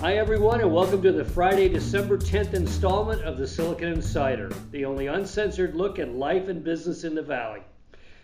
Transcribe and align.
Hi, 0.00 0.16
everyone, 0.16 0.60
and 0.60 0.72
welcome 0.72 1.02
to 1.02 1.10
the 1.10 1.24
Friday, 1.24 1.68
December 1.68 2.16
10th 2.16 2.54
installment 2.54 3.20
of 3.22 3.36
the 3.36 3.48
Silicon 3.48 3.94
Insider, 3.94 4.48
the 4.70 4.84
only 4.84 5.08
uncensored 5.08 5.74
look 5.74 5.98
at 5.98 6.14
life 6.14 6.46
and 6.46 6.62
business 6.62 7.02
in 7.02 7.16
the 7.16 7.22
Valley. 7.22 7.62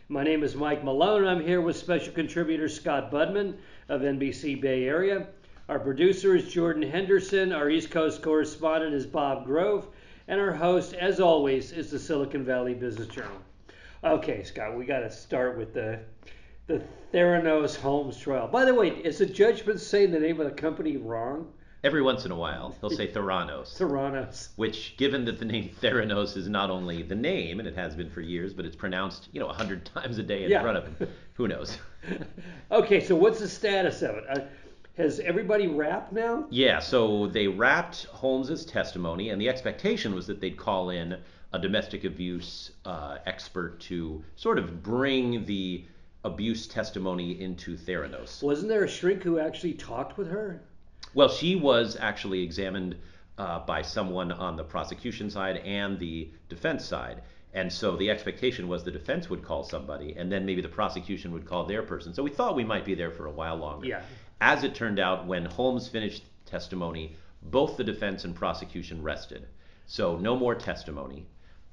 My 0.09 0.23
name 0.23 0.45
is 0.45 0.55
Mike 0.55 0.85
Malone. 0.85 1.23
and 1.23 1.31
I'm 1.31 1.45
here 1.45 1.61
with 1.61 1.77
special 1.77 2.13
contributor 2.13 2.69
Scott 2.69 3.11
Budman 3.11 3.57
of 3.89 4.03
NBC 4.03 4.61
Bay 4.61 4.85
Area. 4.85 5.27
Our 5.69 5.81
producer 5.81 6.37
is 6.37 6.47
Jordan 6.47 6.89
Henderson. 6.89 7.53
Our 7.53 7.69
East 7.69 7.91
Coast 7.91 8.23
correspondent 8.23 8.95
is 8.95 9.05
Bob 9.05 9.45
Grove. 9.45 9.89
And 10.29 10.41
our 10.41 10.53
host, 10.53 10.95
as 10.95 11.19
always, 11.19 11.73
is 11.73 11.91
the 11.91 11.99
Silicon 11.99 12.45
Valley 12.45 12.75
Business 12.75 13.09
Journal. 13.09 13.43
Okay, 14.05 14.45
Scott, 14.45 14.77
we 14.77 14.85
got 14.85 15.01
to 15.01 15.11
start 15.11 15.59
with 15.59 15.75
the 15.75 15.99
the 16.69 16.83
Theranos 17.13 17.77
Holmes 17.77 18.17
trial. 18.17 18.47
By 18.47 18.65
the 18.65 18.75
way, 18.75 18.91
is 18.91 19.19
the 19.19 19.27
judge 19.27 19.67
been 19.67 19.77
saying 19.77 20.13
the 20.13 20.21
name 20.21 20.41
of 20.41 20.47
the 20.47 20.53
company 20.63 20.97
wrong? 20.97 21.53
Every 21.85 22.01
once 22.01 22.25
in 22.25 22.31
a 22.31 22.35
while, 22.37 22.75
he'll 22.81 22.89
say 22.89 23.07
Theranos. 23.07 23.77
Theranos. 23.77 24.49
Which, 24.57 24.97
given 24.97 25.27
that 25.27 25.39
the 25.39 25.45
name 25.45 25.69
Theranos 25.83 26.35
is 26.35 26.49
not 26.49 26.71
only 26.71 27.03
the 27.03 27.15
name, 27.15 27.59
and 27.59 27.69
it 27.69 27.77
has 27.77 27.95
been 27.95 28.09
for 28.09 28.23
years, 28.23 28.55
but 28.55 28.65
it's 28.65 28.75
pronounced, 28.75 29.29
you 29.33 29.39
know, 29.41 29.49
a 29.49 29.53
hundred 29.53 29.85
times 29.95 30.17
a 30.17 30.23
day 30.23 30.45
in 30.45 30.51
Yeah. 30.51 30.63
front 30.63 30.79
of 30.79 30.87
him, 30.87 31.09
who 31.35 31.47
knows? 31.47 31.77
Okay, 32.71 33.01
so 33.01 33.15
what's 33.15 33.39
the 33.39 33.49
status 33.49 34.03
of 34.03 34.17
it? 34.17 34.25
Uh, 34.29 34.41
has 34.97 35.21
everybody 35.21 35.67
wrapped 35.67 36.13
now? 36.13 36.47
Yeah, 36.51 36.79
so 36.79 37.27
they 37.29 37.47
wrapped 37.49 38.07
Holmes's 38.07 38.65
testimony, 38.65 39.29
and 39.31 39.41
the 39.41 39.49
expectation 39.49 40.15
was 40.15 40.27
that 40.27 40.41
they'd 40.41 40.57
call 40.57 40.91
in 40.91 41.17
a 41.53 41.59
domestic 41.59 42.05
abuse 42.05 42.73
uh, 42.85 43.19
expert 43.27 43.79
to 43.81 44.23
sort 44.37 44.59
of 44.59 44.83
bring 44.83 45.45
the 45.45 45.85
abuse 46.25 46.67
testimony 46.67 47.41
into 47.41 47.77
Theranos. 47.77 48.43
Wasn't 48.43 48.69
there 48.69 48.85
a 48.85 48.89
shrink 48.89 49.23
who 49.23 49.39
actually 49.39 49.75
talked 49.75 50.17
with 50.19 50.29
her? 50.31 50.63
Well, 51.15 51.29
she 51.29 51.57
was 51.57 51.97
actually 51.99 52.43
examined 52.43 52.97
uh, 53.39 53.61
by 53.61 53.83
someone 53.83 54.33
on 54.33 54.57
the 54.57 54.65
prosecution 54.65 55.31
side 55.31 55.59
and 55.59 55.99
the 55.99 56.31
defense 56.49 56.85
side. 56.85 57.23
And 57.53 57.73
so 57.73 57.97
the 57.97 58.11
expectation 58.11 58.67
was 58.67 58.83
the 58.83 58.91
defense 58.91 59.31
would 59.31 59.45
call 59.45 59.63
somebody, 59.63 60.15
and 60.17 60.31
then 60.31 60.45
maybe 60.45 60.61
the 60.61 60.69
prosecution 60.69 61.33
would 61.33 61.47
call 61.47 61.65
their 61.65 61.83
person. 61.83 62.13
So 62.13 62.23
we 62.23 62.31
thought 62.31 62.57
we 62.57 62.65
might 62.65 62.85
be 62.85 62.97
there 62.97 63.13
for 63.13 63.27
a 63.27 63.31
while 63.31 63.57
longer. 63.57 63.87
Yeah. 63.87 64.03
As 64.41 64.65
it 64.65 64.75
turned 64.75 64.99
out, 64.99 65.27
when 65.27 65.45
Holmes 65.45 65.89
finished 65.89 66.25
testimony, 66.47 67.17
both 67.43 67.77
the 67.77 67.85
defense 67.85 68.25
and 68.25 68.35
prosecution 68.35 69.03
rested. 69.03 69.47
So 69.87 70.17
no 70.17 70.35
more 70.37 70.57
testimony. 70.57 71.27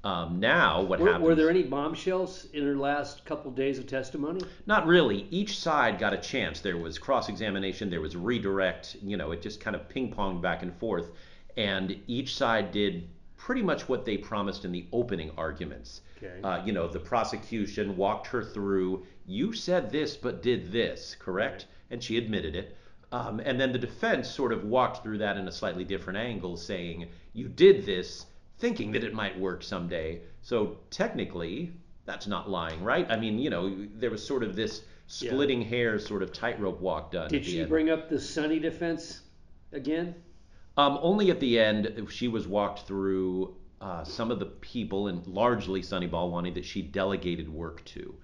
Um, 0.04 0.40
now 0.40 0.82
what 0.82 0.98
Were, 0.98 1.06
happens? 1.06 1.24
were 1.24 1.34
there 1.36 1.48
any 1.48 1.62
bombshells 1.62 2.46
in 2.52 2.66
her 2.66 2.76
last 2.76 3.24
couple 3.24 3.52
days 3.52 3.78
of 3.78 3.86
testimony? 3.86 4.40
Not 4.66 4.86
really. 4.86 5.28
Each 5.30 5.58
side 5.58 6.00
got 6.00 6.12
a 6.12 6.18
chance. 6.18 6.60
There 6.60 6.76
was 6.76 6.98
cross 6.98 7.28
examination, 7.28 7.88
there 7.88 8.00
was 8.00 8.16
redirect. 8.16 8.96
You 9.00 9.16
know, 9.16 9.30
it 9.30 9.42
just 9.42 9.60
kind 9.60 9.76
of 9.76 9.88
ping 9.88 10.12
ponged 10.12 10.42
back 10.42 10.62
and 10.62 10.74
forth. 10.74 11.12
And 11.56 12.00
each 12.08 12.34
side 12.34 12.72
did 12.72 13.08
pretty 13.36 13.62
much 13.62 13.88
what 13.88 14.04
they 14.04 14.16
promised 14.16 14.64
in 14.64 14.72
the 14.72 14.86
opening 14.92 15.30
arguments. 15.36 16.00
Okay. 16.18 16.40
Uh, 16.42 16.64
you 16.64 16.72
know, 16.72 16.88
the 16.88 17.00
prosecution 17.00 17.96
walked 17.96 18.26
her 18.28 18.42
through, 18.42 19.04
you 19.26 19.52
said 19.52 19.90
this 19.90 20.16
but 20.16 20.42
did 20.42 20.72
this, 20.72 21.16
correct? 21.18 21.66
And 21.90 22.02
she 22.02 22.16
admitted 22.18 22.56
it. 22.56 22.76
Um, 23.12 23.40
and 23.44 23.60
then 23.60 23.72
the 23.72 23.78
defense 23.78 24.30
sort 24.30 24.52
of 24.52 24.64
walked 24.64 25.02
through 25.02 25.18
that 25.18 25.36
in 25.36 25.46
a 25.46 25.52
slightly 25.52 25.84
different 25.84 26.18
angle, 26.18 26.56
saying, 26.56 27.08
you 27.34 27.48
did 27.48 27.84
this 27.84 28.26
thinking 28.62 28.92
that 28.92 29.02
it 29.02 29.12
might 29.12 29.36
work 29.38 29.60
someday. 29.60 30.20
So 30.40 30.78
technically, 30.88 31.72
that's 32.06 32.28
not 32.28 32.48
lying, 32.48 32.82
right? 32.84 33.04
I 33.10 33.16
mean, 33.16 33.36
you 33.40 33.50
know, 33.50 33.76
there 33.96 34.08
was 34.08 34.24
sort 34.24 34.44
of 34.44 34.54
this 34.54 34.82
splitting 35.08 35.60
hairs 35.60 36.06
sort 36.06 36.22
of 36.22 36.32
tightrope 36.32 36.80
walk 36.80 37.10
done. 37.10 37.28
Did 37.28 37.44
she 37.44 37.60
end. 37.60 37.68
bring 37.68 37.90
up 37.90 38.08
the 38.08 38.20
Sunny 38.20 38.60
defense 38.60 39.22
again? 39.72 40.14
Um, 40.76 40.96
only 41.02 41.32
at 41.32 41.40
the 41.40 41.58
end, 41.58 42.06
she 42.08 42.28
was 42.28 42.46
walked 42.46 42.86
through 42.86 43.56
uh, 43.80 44.04
some 44.04 44.30
of 44.30 44.38
the 44.38 44.46
people, 44.46 45.08
and 45.08 45.26
largely 45.26 45.82
Sunny 45.82 46.08
Balwani, 46.08 46.54
that 46.54 46.64
she 46.64 46.82
delegated 46.82 47.52
work 47.52 47.84
to, 47.86 48.14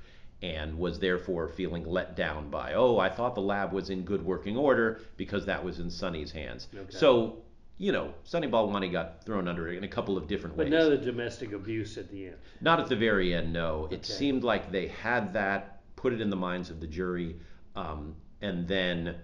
and 0.40 0.78
was 0.78 1.00
therefore 1.00 1.48
feeling 1.48 1.84
let 1.84 2.16
down 2.16 2.48
by. 2.48 2.74
Oh, 2.74 2.96
I 2.98 3.08
thought 3.08 3.34
the 3.34 3.42
lab 3.42 3.72
was 3.72 3.90
in 3.90 4.02
good 4.02 4.24
working 4.24 4.56
order 4.56 5.00
because 5.16 5.44
that 5.46 5.64
was 5.64 5.80
in 5.80 5.90
Sunny's 5.90 6.30
hands. 6.30 6.68
Okay. 6.72 6.96
So, 6.96 7.42
you 7.78 7.92
know, 7.92 8.12
Sunny 8.24 8.48
Balwani 8.48 8.90
got 8.90 9.24
thrown 9.24 9.46
under 9.48 9.68
in 9.68 9.84
a 9.84 9.88
couple 9.88 10.16
of 10.18 10.26
different 10.26 10.56
But 10.56 10.64
ways. 10.66 10.72
none 10.72 10.92
of 10.92 10.98
the 11.00 11.06
domestic 11.06 11.52
abuse 11.52 11.96
at 11.96 12.10
the 12.10 12.26
end. 12.26 12.36
Not 12.60 12.80
at 12.80 12.88
the 12.88 12.96
very 12.96 13.32
end, 13.32 13.52
no. 13.52 13.86
It 13.90 13.96
Okay. 13.96 14.02
seemed 14.02 14.42
like 14.42 14.72
they 14.72 14.88
had 14.88 15.32
that, 15.34 15.80
put 15.96 16.12
it 16.12 16.20
in 16.20 16.28
the 16.28 16.36
minds 16.36 16.70
of 16.70 16.80
the 16.80 16.86
jury, 16.88 17.36
um, 17.76 18.16
and 18.42 18.66
then 18.66 19.16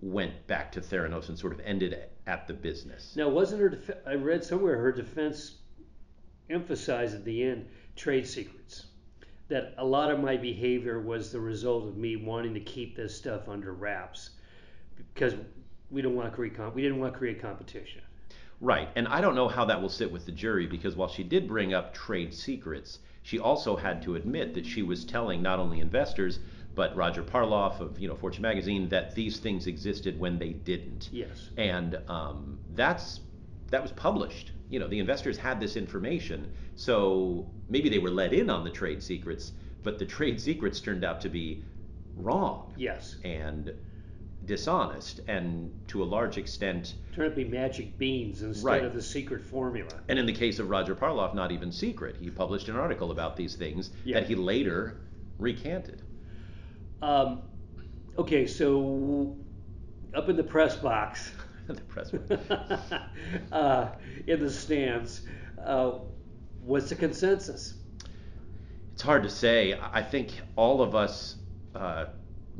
went 0.00 0.46
back 0.46 0.72
to 0.72 0.80
Theranos 0.80 1.28
and 1.28 1.38
sort 1.38 1.52
of 1.52 1.60
ended 1.60 1.96
at 2.26 2.46
the 2.48 2.54
business. 2.54 3.14
Now, 3.16 3.28
wasn't 3.28 3.60
her? 3.62 3.68
Def- 3.70 4.06
I 4.06 4.14
read 4.14 4.42
somewhere 4.44 4.76
her 4.78 4.92
defense 4.92 5.58
emphasized 6.48 7.14
at 7.14 7.24
the 7.24 7.42
end 7.44 7.68
trade 7.96 8.26
secrets. 8.26 8.86
That 9.48 9.74
a 9.78 9.84
lot 9.84 10.10
of 10.10 10.20
my 10.20 10.36
behavior 10.36 11.00
was 11.00 11.32
the 11.32 11.40
result 11.40 11.86
of 11.86 11.96
me 11.96 12.16
wanting 12.16 12.54
to 12.54 12.60
keep 12.60 12.96
this 12.96 13.16
stuff 13.16 13.48
under 13.48 13.72
wraps 13.72 14.30
because 15.14 15.34
we 15.90 16.02
don't 16.02 16.14
want 16.14 16.30
to 16.30 16.34
create 16.34 16.56
comp- 16.56 16.74
we 16.74 16.82
didn't 16.82 16.98
want 16.98 17.12
to 17.12 17.18
create 17.18 17.40
competition. 17.40 18.02
Right, 18.60 18.88
and 18.94 19.08
I 19.08 19.20
don't 19.22 19.34
know 19.34 19.48
how 19.48 19.64
that 19.66 19.80
will 19.80 19.88
sit 19.88 20.12
with 20.12 20.26
the 20.26 20.32
jury 20.32 20.66
because 20.66 20.94
while 20.94 21.08
she 21.08 21.22
did 21.22 21.48
bring 21.48 21.72
up 21.72 21.94
trade 21.94 22.34
secrets, 22.34 22.98
she 23.22 23.38
also 23.38 23.74
had 23.74 24.02
to 24.02 24.16
admit 24.16 24.52
that 24.54 24.66
she 24.66 24.82
was 24.82 25.04
telling 25.04 25.40
not 25.42 25.58
only 25.58 25.80
investors 25.80 26.40
but 26.74 26.94
Roger 26.94 27.22
Parloff 27.22 27.80
of 27.80 27.98
you 27.98 28.06
know 28.08 28.14
Fortune 28.14 28.42
magazine 28.42 28.88
that 28.90 29.14
these 29.14 29.38
things 29.40 29.66
existed 29.66 30.18
when 30.18 30.38
they 30.38 30.50
didn't. 30.50 31.08
Yes. 31.12 31.50
And 31.56 31.98
um, 32.08 32.58
that's 32.74 33.20
that 33.70 33.82
was 33.82 33.92
published. 33.92 34.52
You 34.68 34.78
know, 34.78 34.86
the 34.88 34.98
investors 35.00 35.36
had 35.36 35.60
this 35.60 35.76
information, 35.76 36.52
so 36.76 37.46
maybe 37.68 37.88
they 37.88 37.98
were 37.98 38.10
let 38.10 38.32
in 38.32 38.48
on 38.50 38.62
the 38.62 38.70
trade 38.70 39.02
secrets, 39.02 39.52
but 39.82 39.98
the 39.98 40.06
trade 40.06 40.40
secrets 40.40 40.80
turned 40.80 41.04
out 41.04 41.20
to 41.22 41.28
be 41.28 41.64
wrong 42.16 42.72
Yes. 42.76 43.16
and 43.24 43.72
dishonest, 44.44 45.20
and 45.28 45.70
to 45.88 46.02
a 46.02 46.04
large 46.04 46.38
extent 46.38 46.94
out 47.12 47.24
to 47.24 47.30
be 47.30 47.44
magic 47.44 47.98
beans 47.98 48.42
instead 48.42 48.64
Right. 48.64 48.84
of 48.84 48.94
the 48.94 49.02
secret 49.02 49.42
formula. 49.42 49.90
And 50.08 50.18
in 50.18 50.26
the 50.26 50.32
case 50.32 50.58
of 50.58 50.70
Roger 50.70 50.94
Parloff, 50.94 51.34
not 51.34 51.52
even 51.52 51.70
secret. 51.70 52.16
He 52.18 52.30
published 52.30 52.68
an 52.68 52.76
article 52.76 53.10
about 53.10 53.36
these 53.36 53.54
things 53.56 53.90
Yeah. 54.04 54.20
that 54.20 54.28
he 54.28 54.34
later 54.34 54.96
recanted. 55.38 56.02
Um, 57.02 57.42
okay, 58.18 58.46
so 58.46 59.36
up 60.14 60.28
in 60.28 60.36
the 60.36 60.44
press 60.44 60.76
box. 60.76 61.32
the 61.66 61.74
press. 61.82 62.12
uh, 63.52 63.88
in 64.26 64.40
the 64.40 64.50
stands. 64.50 65.22
Uh, 65.62 65.98
what's 66.62 66.88
the 66.88 66.94
consensus? 66.94 67.74
It's 68.94 69.02
hard 69.02 69.22
to 69.22 69.30
say. 69.30 69.74
I 69.74 70.00
I 70.00 70.02
think 70.02 70.40
all 70.56 70.82
of 70.82 70.94
us 70.94 71.36
uh, 71.74 72.06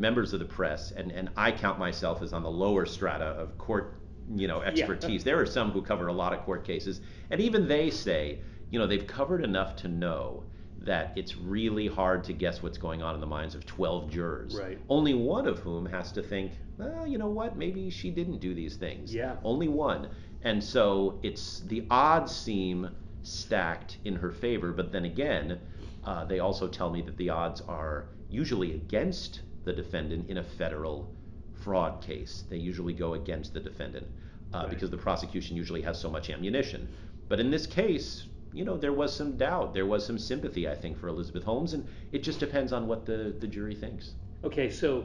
members 0.00 0.33
of 0.33 0.41
the 0.41 0.47
press, 0.47 0.93
and, 0.93 1.12
and 1.12 1.28
I 1.37 1.53
count 1.53 1.78
myself 1.78 2.22
as 2.22 2.33
on 2.33 2.43
the 2.43 2.50
lower 2.50 2.87
strata 2.87 3.27
of 3.27 3.56
court, 3.59 4.00
you 4.34 4.49
know, 4.49 4.62
expertise. 4.62 5.22
There 5.22 5.38
are 5.38 5.47
some 5.47 5.71
who 5.71 5.83
cover 5.83 6.09
a 6.09 6.12
lot 6.12 6.33
of 6.33 6.41
court 6.41 6.65
cases, 6.65 7.00
and 7.31 7.41
even 7.41 7.69
they 7.69 7.91
say, 7.91 8.41
you 8.71 8.78
know, 8.78 8.87
they've 8.87 9.06
covered 9.06 9.44
enough 9.44 9.77
to 9.77 9.89
know 9.89 10.44
that 10.78 11.12
it's 11.15 11.37
really 11.37 11.87
hard 11.87 12.25
to 12.25 12.33
guess 12.33 12.62
what's 12.62 12.78
going 12.78 13.03
on 13.03 13.15
in 13.15 13.21
the 13.21 13.27
minds 13.27 13.55
of 13.55 13.66
12 13.66 14.10
jurors. 14.10 14.56
Right. 14.56 14.78
Only 14.89 15.12
one 15.12 15.47
of 15.47 15.59
whom 15.59 15.84
has 15.87 16.10
to 16.12 16.22
think, 16.22 16.53
well, 16.78 17.06
you 17.06 17.19
know 17.19 17.28
what, 17.28 17.56
maybe 17.56 17.91
she 17.91 18.10
didn't 18.10 18.39
do 18.39 18.55
these 18.55 18.77
things. 18.77 19.15
Yeah. 19.15 19.37
Only 19.44 19.69
one. 19.69 20.09
And 20.43 20.65
so 20.65 21.19
it's 21.22 21.60
the 21.60 21.87
odds 21.91 22.34
seem 22.34 22.89
stacked 23.22 23.99
in 24.06 24.16
her 24.16 24.31
favor, 24.31 24.72
but 24.72 24.91
then 24.91 25.05
again, 25.05 25.60
uh, 26.05 26.25
they 26.25 26.39
also 26.39 26.66
tell 26.66 26.89
me 26.89 27.03
that 27.03 27.19
the 27.19 27.28
odds 27.28 27.60
are 27.60 28.06
usually 28.31 28.72
against 28.72 29.43
the 29.65 29.72
defendant 29.72 30.28
in 30.28 30.38
a 30.38 30.43
federal 30.43 31.10
fraud 31.53 32.00
case. 32.03 32.44
They 32.48 32.56
usually 32.56 32.93
go 32.94 33.15
against 33.15 33.53
the 33.54 33.60
defendant 33.60 34.07
uh, 34.54 34.60
Right. 34.62 34.71
because 34.71 34.91
the 34.91 34.97
prosecution 34.97 35.57
usually 35.57 35.83
has 35.83 35.98
so 35.98 36.10
much 36.10 36.30
ammunition. 36.30 36.89
But 37.28 37.41
in 37.41 37.51
this 37.51 37.66
case, 37.66 38.27
you 38.53 38.65
know, 38.65 38.77
there 38.77 38.92
was 38.92 39.15
some 39.15 39.36
doubt, 39.36 39.74
there 39.74 39.86
was 39.86 40.04
some 40.04 40.18
sympathy, 40.18 40.68
I 40.68 40.74
think, 40.74 40.98
for 40.98 41.09
Elizabeth 41.09 41.45
Holmes, 41.45 41.74
and 41.74 41.86
it 42.12 42.22
just 42.22 42.41
depends 42.41 42.72
on 42.72 42.89
what 42.89 43.07
the, 43.07 43.34
the 43.39 43.47
jury 43.47 43.74
thinks. 43.74 44.12
Okay, 44.42 44.71
so 44.71 45.04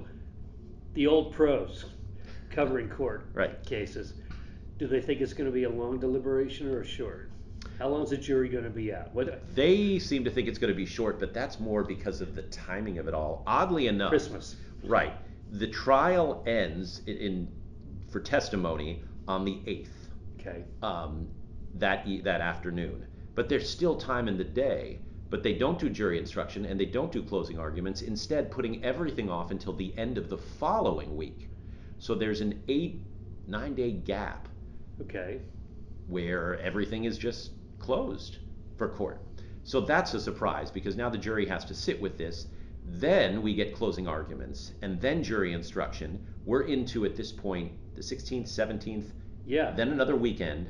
the 0.93 1.05
old 1.05 1.33
pros 1.33 1.85
covering 2.49 2.89
court 2.89 3.25
Right. 3.33 3.61
cases, 3.65 4.13
do 4.79 4.87
they 4.87 5.01
think 5.01 5.21
it's 5.21 5.33
going 5.33 5.49
to 5.49 5.53
be 5.53 5.65
a 5.65 5.69
long 5.69 5.99
deliberation 5.99 6.67
or 6.73 6.81
a 6.81 6.85
short? 6.85 7.29
How 7.79 7.89
long 7.89 8.03
is 8.03 8.09
the 8.09 8.17
jury 8.17 8.49
going 8.49 8.63
to 8.63 8.69
be 8.69 8.93
out? 8.93 9.13
What 9.13 9.53
They 9.55 9.99
seem 9.99 10.23
to 10.23 10.31
think 10.31 10.47
it's 10.47 10.57
going 10.59 10.71
to 10.73 10.77
be 10.77 10.85
short, 10.85 11.19
but 11.19 11.33
that's 11.33 11.59
more 11.59 11.83
because 11.83 12.21
of 12.21 12.35
the 12.35 12.43
timing 12.43 12.97
of 12.97 13.07
it 13.07 13.13
all. 13.13 13.43
Oddly 13.45 13.87
enough, 13.87 14.09
Christmas? 14.09 14.55
Right. 14.83 15.13
The 15.51 15.67
trial 15.67 16.43
ends 16.47 17.01
in, 17.05 17.17
in 17.17 17.51
for 18.09 18.19
testimony 18.19 19.03
on 19.27 19.45
the 19.45 19.59
eighth 19.67 20.09
Okay. 20.39 20.63
um, 20.81 21.27
that 21.75 22.07
e- 22.07 22.21
that 22.21 22.41
afternoon. 22.41 23.05
But 23.35 23.49
there's 23.49 23.69
still 23.69 23.95
time 23.95 24.27
in 24.27 24.37
the 24.37 24.43
day. 24.43 24.99
But 25.31 25.41
they 25.43 25.53
don't 25.53 25.77
do 25.79 25.89
jury 25.89 26.19
instruction 26.19 26.65
and 26.65 26.79
they 26.79 26.85
don't 26.85 27.11
do 27.11 27.21
closing 27.23 27.57
arguments. 27.59 28.03
Instead, 28.03 28.51
putting 28.51 28.81
everything 28.85 29.29
off 29.29 29.51
until 29.51 29.73
the 29.73 29.93
end 29.97 30.17
of 30.17 30.29
the 30.29 30.37
following 30.37 31.17
week. 31.17 31.49
So 31.97 32.13
there's 32.15 32.41
an 32.41 32.61
eight 32.67 33.01
nine 33.47 33.73
day 33.73 33.91
gap 33.91 34.47
Okay. 35.01 35.41
Where 36.07 36.59
everything 36.59 37.05
is 37.05 37.17
just 37.17 37.51
closed 37.79 38.37
for 38.77 38.89
court. 38.89 39.21
So 39.63 39.81
that's 39.81 40.13
a 40.13 40.19
surprise 40.19 40.69
because 40.69 40.95
now 40.95 41.09
the 41.09 41.17
jury 41.17 41.45
has 41.47 41.65
to 41.65 41.73
sit 41.73 41.99
with 41.99 42.17
this. 42.17 42.47
Then 42.87 43.41
we 43.41 43.55
get 43.55 43.73
closing 43.75 44.07
arguments 44.07 44.73
and 44.81 45.01
then 45.01 45.23
jury 45.23 45.53
instruction. 45.53 46.23
We're 46.45 46.63
into 46.63 47.05
at 47.05 47.15
this 47.15 47.31
point 47.31 47.71
the 47.95 48.01
16th, 48.01 48.47
17th, 48.47 49.05
Yeah. 49.47 49.71
then 49.71 49.89
another 49.89 50.15
weekend, 50.15 50.67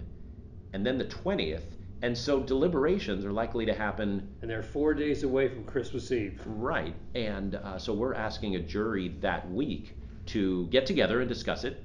and 0.73 0.85
then 0.85 0.97
the 0.97 1.05
20th. 1.05 1.63
And 2.01 2.17
so 2.17 2.39
deliberations 2.41 3.25
are 3.25 3.31
likely 3.31 3.65
to 3.65 3.73
happen 3.73 4.27
and 4.41 4.49
they're 4.49 4.61
four 4.63 4.93
days 4.93 5.23
away 5.23 5.47
from 5.49 5.63
Christmas 5.65 6.11
Eve. 6.11 6.41
right. 6.45 6.95
And 7.15 7.55
uh, 7.55 7.77
so 7.79 7.93
we're 7.93 8.13
asking 8.13 8.55
a 8.55 8.59
jury 8.59 9.09
that 9.21 9.49
week 9.51 9.95
to 10.27 10.67
get 10.67 10.85
together 10.85 11.19
and 11.19 11.27
discuss 11.27 11.63
it 11.63 11.83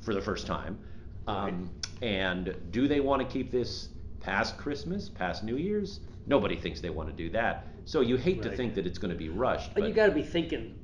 for 0.00 0.14
the 0.14 0.20
first 0.20 0.46
time. 0.46 0.78
Um, 1.26 1.70
and 2.02 2.54
do 2.70 2.88
they 2.88 3.00
want 3.00 3.22
to 3.22 3.28
keep 3.32 3.50
this 3.50 3.88
past 4.20 4.58
Christmas, 4.58 5.08
past 5.08 5.44
New 5.44 5.56
Year's? 5.56 6.00
Nobody 6.26 6.56
thinks 6.56 6.80
they 6.80 6.90
want 6.90 7.08
to 7.08 7.14
do 7.14 7.30
that. 7.30 7.66
So 7.84 8.00
you 8.00 8.16
hate 8.16 8.42
to 8.42 8.54
think 8.54 8.74
that 8.74 8.86
it's 8.86 8.98
going 8.98 9.12
to 9.12 9.18
be 9.18 9.28
rushed. 9.28 9.74
But 9.74 9.88
you 9.88 9.94
got 9.94 10.06
to 10.06 10.12
be 10.12 10.22
thinking, 10.22 10.78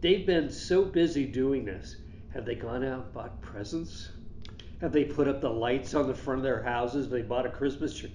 they've 0.00 0.26
been 0.26 0.50
so 0.50 0.84
busy 0.84 1.26
doing 1.26 1.64
this. 1.64 1.96
Have 2.32 2.44
they 2.44 2.54
gone 2.56 2.84
out 2.84 3.04
and 3.04 3.12
bought 3.12 3.40
presents? 3.40 4.10
Have 4.80 4.92
they 4.92 5.04
put 5.04 5.28
up 5.28 5.40
the 5.40 5.48
lights 5.48 5.94
on 5.94 6.08
the 6.08 6.14
front 6.14 6.38
of 6.38 6.44
their 6.44 6.62
houses? 6.62 7.06
Have 7.06 7.12
they 7.12 7.22
bought 7.22 7.46
a 7.46 7.50
Christmas 7.50 7.96
tree? 7.96 8.12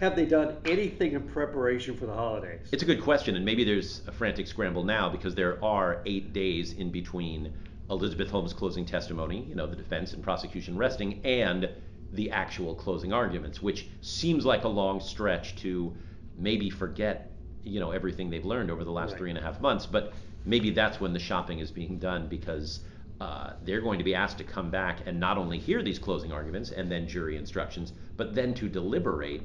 Have 0.00 0.16
they 0.16 0.26
done 0.26 0.56
anything 0.64 1.12
in 1.12 1.22
preparation 1.22 1.96
for 1.96 2.06
the 2.06 2.14
holidays? 2.14 2.68
It's 2.72 2.82
a 2.82 2.86
good 2.86 3.02
question, 3.02 3.36
and 3.36 3.44
maybe 3.44 3.64
there's 3.64 4.02
a 4.06 4.12
frantic 4.12 4.46
scramble 4.46 4.84
now 4.84 5.08
because 5.08 5.34
there 5.34 5.62
are 5.62 6.02
eight 6.06 6.32
days 6.32 6.72
in 6.74 6.90
between 6.90 7.52
Elizabeth 7.90 8.30
Holmes' 8.30 8.52
closing 8.52 8.84
testimony, 8.84 9.44
you 9.48 9.54
know, 9.54 9.66
the 9.66 9.76
defense 9.76 10.12
and 10.12 10.22
prosecution 10.22 10.76
resting, 10.76 11.20
and 11.24 11.68
the 12.12 12.30
actual 12.30 12.74
closing 12.74 13.12
arguments, 13.12 13.62
which 13.62 13.88
seems 14.00 14.44
like 14.44 14.64
a 14.64 14.68
long 14.68 15.00
stretch 15.00 15.56
to 15.56 15.94
maybe 16.36 16.70
forget, 16.70 17.32
you 17.64 17.80
know, 17.80 17.90
everything 17.90 18.30
they've 18.30 18.44
learned 18.44 18.70
over 18.70 18.84
the 18.84 18.90
last 18.92 19.10
Right. 19.10 19.18
three 19.18 19.30
and 19.30 19.38
a 19.38 19.42
half 19.42 19.60
months. 19.60 19.86
But 19.86 20.12
maybe 20.44 20.70
that's 20.70 21.00
when 21.00 21.12
the 21.12 21.18
shopping 21.18 21.58
is 21.58 21.70
being 21.70 21.98
done 21.98 22.28
because 22.28 22.80
uh, 23.20 23.52
they're 23.62 23.80
going 23.80 23.98
to 23.98 24.04
be 24.04 24.14
asked 24.14 24.38
to 24.38 24.44
come 24.44 24.70
back 24.70 25.00
and 25.06 25.18
not 25.18 25.36
only 25.36 25.58
hear 25.58 25.82
these 25.82 25.98
closing 25.98 26.32
arguments 26.32 26.70
and 26.70 26.90
then 26.90 27.06
jury 27.08 27.36
instructions, 27.36 27.92
but 28.16 28.34
then 28.34 28.54
to 28.54 28.68
deliberate 28.68 29.42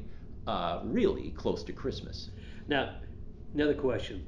uh, 0.47 0.79
really 0.83 1.31
close 1.31 1.63
to 1.63 1.73
Christmas. 1.73 2.29
Now, 2.67 2.95
another 3.53 3.73
question. 3.73 4.25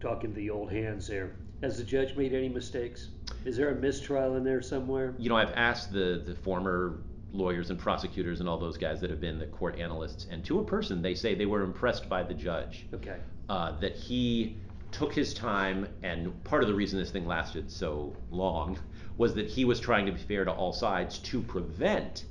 Talking 0.00 0.30
to 0.30 0.36
the 0.36 0.48
old 0.50 0.70
hands 0.70 1.08
there. 1.08 1.34
Has 1.60 1.76
the 1.76 1.82
judge 1.82 2.16
made 2.16 2.32
any 2.32 2.48
mistakes? 2.48 3.08
Is 3.44 3.56
there 3.56 3.70
a 3.70 3.74
mistrial 3.74 4.36
in 4.36 4.44
there 4.44 4.62
somewhere? 4.62 5.14
you 5.18 5.28
know, 5.28 5.36
I've 5.36 5.52
asked 5.54 5.92
the 5.92 6.22
the 6.24 6.34
former 6.36 7.00
lawyers 7.32 7.70
and 7.70 7.78
prosecutors 7.78 8.40
and 8.40 8.48
all 8.48 8.58
those 8.58 8.78
guys 8.78 9.00
that 9.00 9.10
have 9.10 9.20
been 9.20 9.38
the 9.38 9.46
court 9.46 9.78
analysts, 9.78 10.26
and 10.30 10.44
to 10.44 10.60
a 10.60 10.64
person, 10.64 11.02
they 11.02 11.14
say 11.14 11.34
they 11.34 11.46
were 11.46 11.62
impressed 11.62 12.08
by 12.08 12.22
the 12.22 12.34
judge. 12.34 12.86
Okay. 12.94 13.16
Uh, 13.48 13.78
that 13.80 13.94
he 13.94 14.56
took 14.90 15.12
his 15.12 15.34
time, 15.34 15.86
and 16.02 16.42
part 16.44 16.62
of 16.62 16.68
the 16.68 16.74
reason 16.74 16.98
this 16.98 17.10
thing 17.10 17.26
lasted 17.26 17.70
so 17.70 18.14
long 18.30 18.78
was 19.16 19.34
that 19.34 19.46
he 19.46 19.64
was 19.64 19.80
trying 19.80 20.06
to 20.06 20.12
be 20.12 20.18
fair 20.18 20.44
to 20.44 20.52
all 20.52 20.72
sides 20.72 21.18
to 21.18 21.40
prevent 21.42 22.24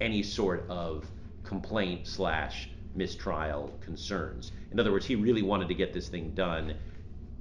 any 0.00 0.22
sort 0.22 0.64
of 0.68 1.06
complaint 1.44 2.06
slash 2.06 2.70
mistrial 2.94 3.72
concerns. 3.80 4.52
In 4.72 4.80
other 4.80 4.90
words, 4.90 5.06
he 5.06 5.16
really 5.16 5.42
wanted 5.42 5.68
to 5.68 5.74
get 5.74 5.92
this 5.92 6.08
thing 6.08 6.30
done, 6.30 6.74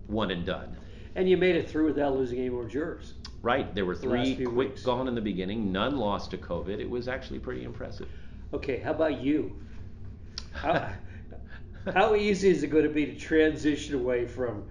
one 0.07 0.31
and 0.31 0.45
done. 0.45 0.75
And 1.15 1.29
you 1.29 1.37
made 1.37 1.55
it 1.55 1.69
through 1.69 1.85
without 1.85 2.15
losing 2.15 2.39
any 2.39 2.49
more 2.49 2.65
jurors. 2.65 3.13
Right, 3.41 3.73
there 3.73 3.85
were 3.85 3.95
three 3.95 4.35
few 4.35 4.49
quick 4.49 4.69
weeks. 4.69 4.83
gone 4.83 5.07
in 5.07 5.15
the 5.15 5.21
beginning, 5.21 5.71
none 5.71 5.97
lost 5.97 6.31
to 6.31 6.37
COVID. 6.37 6.79
It 6.79 6.89
was 6.89 7.07
actually 7.07 7.39
pretty 7.39 7.63
impressive. 7.63 8.07
Okay, 8.53 8.79
how 8.79 8.91
about 8.91 9.21
you? 9.21 9.55
How, 10.51 10.91
how 11.93 12.15
easy 12.15 12.49
is 12.49 12.63
it 12.63 12.67
going 12.67 12.83
to 12.83 12.89
be 12.89 13.05
to 13.05 13.15
transition 13.15 13.95
away 13.95 14.25
from 14.25 14.65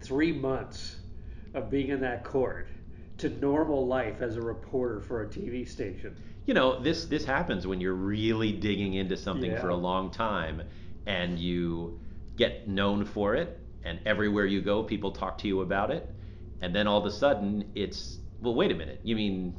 three 0.00 0.32
months 0.32 0.96
of 1.52 1.70
being 1.70 1.88
in 1.88 2.00
that 2.00 2.24
court 2.24 2.68
to 3.18 3.28
normal 3.28 3.86
life 3.86 4.22
as 4.22 4.36
a 4.36 4.42
reporter 4.42 5.00
for 5.00 5.22
a 5.22 5.26
TV 5.26 5.68
station? 5.68 6.16
You 6.46 6.54
know, 6.54 6.80
this 6.80 7.04
this 7.06 7.24
happens 7.24 7.66
when 7.66 7.80
you're 7.80 7.94
really 7.94 8.52
digging 8.52 8.94
into 8.94 9.16
something 9.16 9.56
for 9.58 9.70
a 9.70 9.76
long 9.76 10.10
time 10.10 10.62
and 11.06 11.38
you 11.38 11.98
get 12.36 12.68
known 12.68 13.04
for 13.04 13.34
it 13.34 13.60
and 13.84 13.98
everywhere 14.06 14.46
you 14.46 14.60
go 14.60 14.82
people 14.82 15.12
talk 15.12 15.38
to 15.38 15.46
you 15.46 15.60
about 15.60 15.90
it 15.90 16.13
and 16.60 16.74
then 16.74 16.86
all 16.86 16.98
of 16.98 17.06
a 17.06 17.10
sudden 17.10 17.70
it's 17.74 18.18
well 18.40 18.54
wait 18.54 18.70
a 18.72 18.74
minute. 18.74 19.00
You 19.02 19.16
mean 19.16 19.56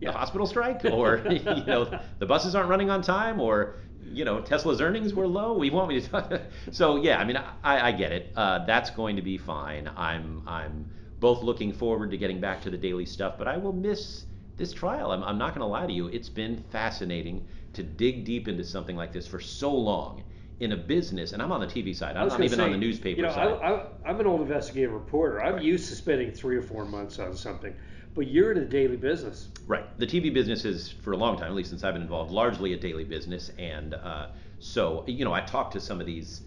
Yeah. 0.00 0.12
the 0.12 0.18
hospital 0.18 0.46
strike 0.46 0.84
or 0.84 1.22
you 1.28 1.64
know 1.66 1.98
the 2.18 2.26
buses 2.26 2.54
aren't 2.54 2.68
running 2.68 2.90
on 2.90 3.02
time 3.02 3.40
or 3.40 3.76
you 4.00 4.24
know 4.24 4.40
Tesla's 4.40 4.80
earnings 4.80 5.14
were 5.14 5.26
low. 5.26 5.56
We 5.56 5.70
want 5.70 5.88
me 5.88 6.00
to 6.00 6.08
talk. 6.08 6.32
so 6.72 6.96
yeah, 6.96 7.18
I 7.18 7.24
mean 7.24 7.36
I, 7.36 7.88
I 7.88 7.92
get 7.92 8.12
it. 8.12 8.32
Uh, 8.36 8.64
that's 8.66 8.90
going 8.90 9.16
to 9.16 9.22
be 9.22 9.38
fine. 9.38 9.90
I'm 9.96 10.42
I'm 10.46 10.90
both 11.20 11.42
looking 11.42 11.72
forward 11.72 12.10
to 12.10 12.16
getting 12.18 12.40
back 12.40 12.60
to 12.62 12.70
the 12.70 12.76
daily 12.78 13.06
stuff, 13.06 13.38
but 13.38 13.46
I 13.48 13.56
will 13.56 13.72
miss 13.72 14.26
this 14.56 14.72
trial. 14.72 15.12
I'm, 15.12 15.22
I'm 15.22 15.38
not 15.38 15.54
going 15.54 15.60
to 15.60 15.66
lie 15.66 15.86
to 15.86 15.92
you. 15.92 16.08
It's 16.08 16.28
been 16.28 16.64
fascinating 16.70 17.46
to 17.74 17.82
dig 17.82 18.24
deep 18.24 18.48
into 18.48 18.64
something 18.64 18.96
like 18.96 19.12
this 19.12 19.26
for 19.26 19.40
so 19.40 19.72
long 19.74 20.24
in 20.62 20.70
a 20.70 20.76
business, 20.76 21.32
and 21.32 21.42
I'm 21.42 21.50
on 21.50 21.60
the 21.60 21.66
TV 21.66 21.94
side. 21.94 22.16
I'm 22.16 22.28
not 22.28 22.40
even 22.40 22.56
say, 22.56 22.64
on 22.64 22.70
the 22.70 22.78
newspaper 22.78 23.16
you 23.16 23.26
know, 23.26 23.32
side. 23.32 23.48
I, 23.48 23.84
I'm 24.08 24.20
an 24.20 24.26
old 24.26 24.42
investigative 24.42 24.92
reporter. 24.92 25.42
I'm 25.42 25.54
Right. 25.54 25.64
used 25.64 25.88
to 25.88 25.96
spending 25.96 26.30
three 26.30 26.56
or 26.56 26.62
four 26.62 26.84
months 26.84 27.18
on 27.18 27.36
something, 27.36 27.74
but 28.14 28.28
you're 28.28 28.52
in 28.52 28.58
a 28.58 28.64
daily 28.64 28.96
business. 28.96 29.48
Right. 29.66 29.84
The 29.98 30.06
TV 30.06 30.32
business 30.32 30.64
is, 30.64 30.88
for 30.88 31.12
a 31.12 31.16
long 31.16 31.36
time, 31.36 31.48
at 31.48 31.54
least 31.54 31.70
since 31.70 31.82
I've 31.82 31.94
been 31.94 32.02
involved, 32.02 32.30
largely 32.30 32.74
a 32.74 32.76
daily 32.76 33.02
business. 33.02 33.50
And 33.58 33.94
uh, 33.94 34.28
so, 34.60 35.02
you 35.08 35.24
know, 35.24 35.32
I 35.32 35.40
talked 35.40 35.72
to 35.72 35.80
some 35.80 35.98
of 35.98 36.06
these, 36.06 36.42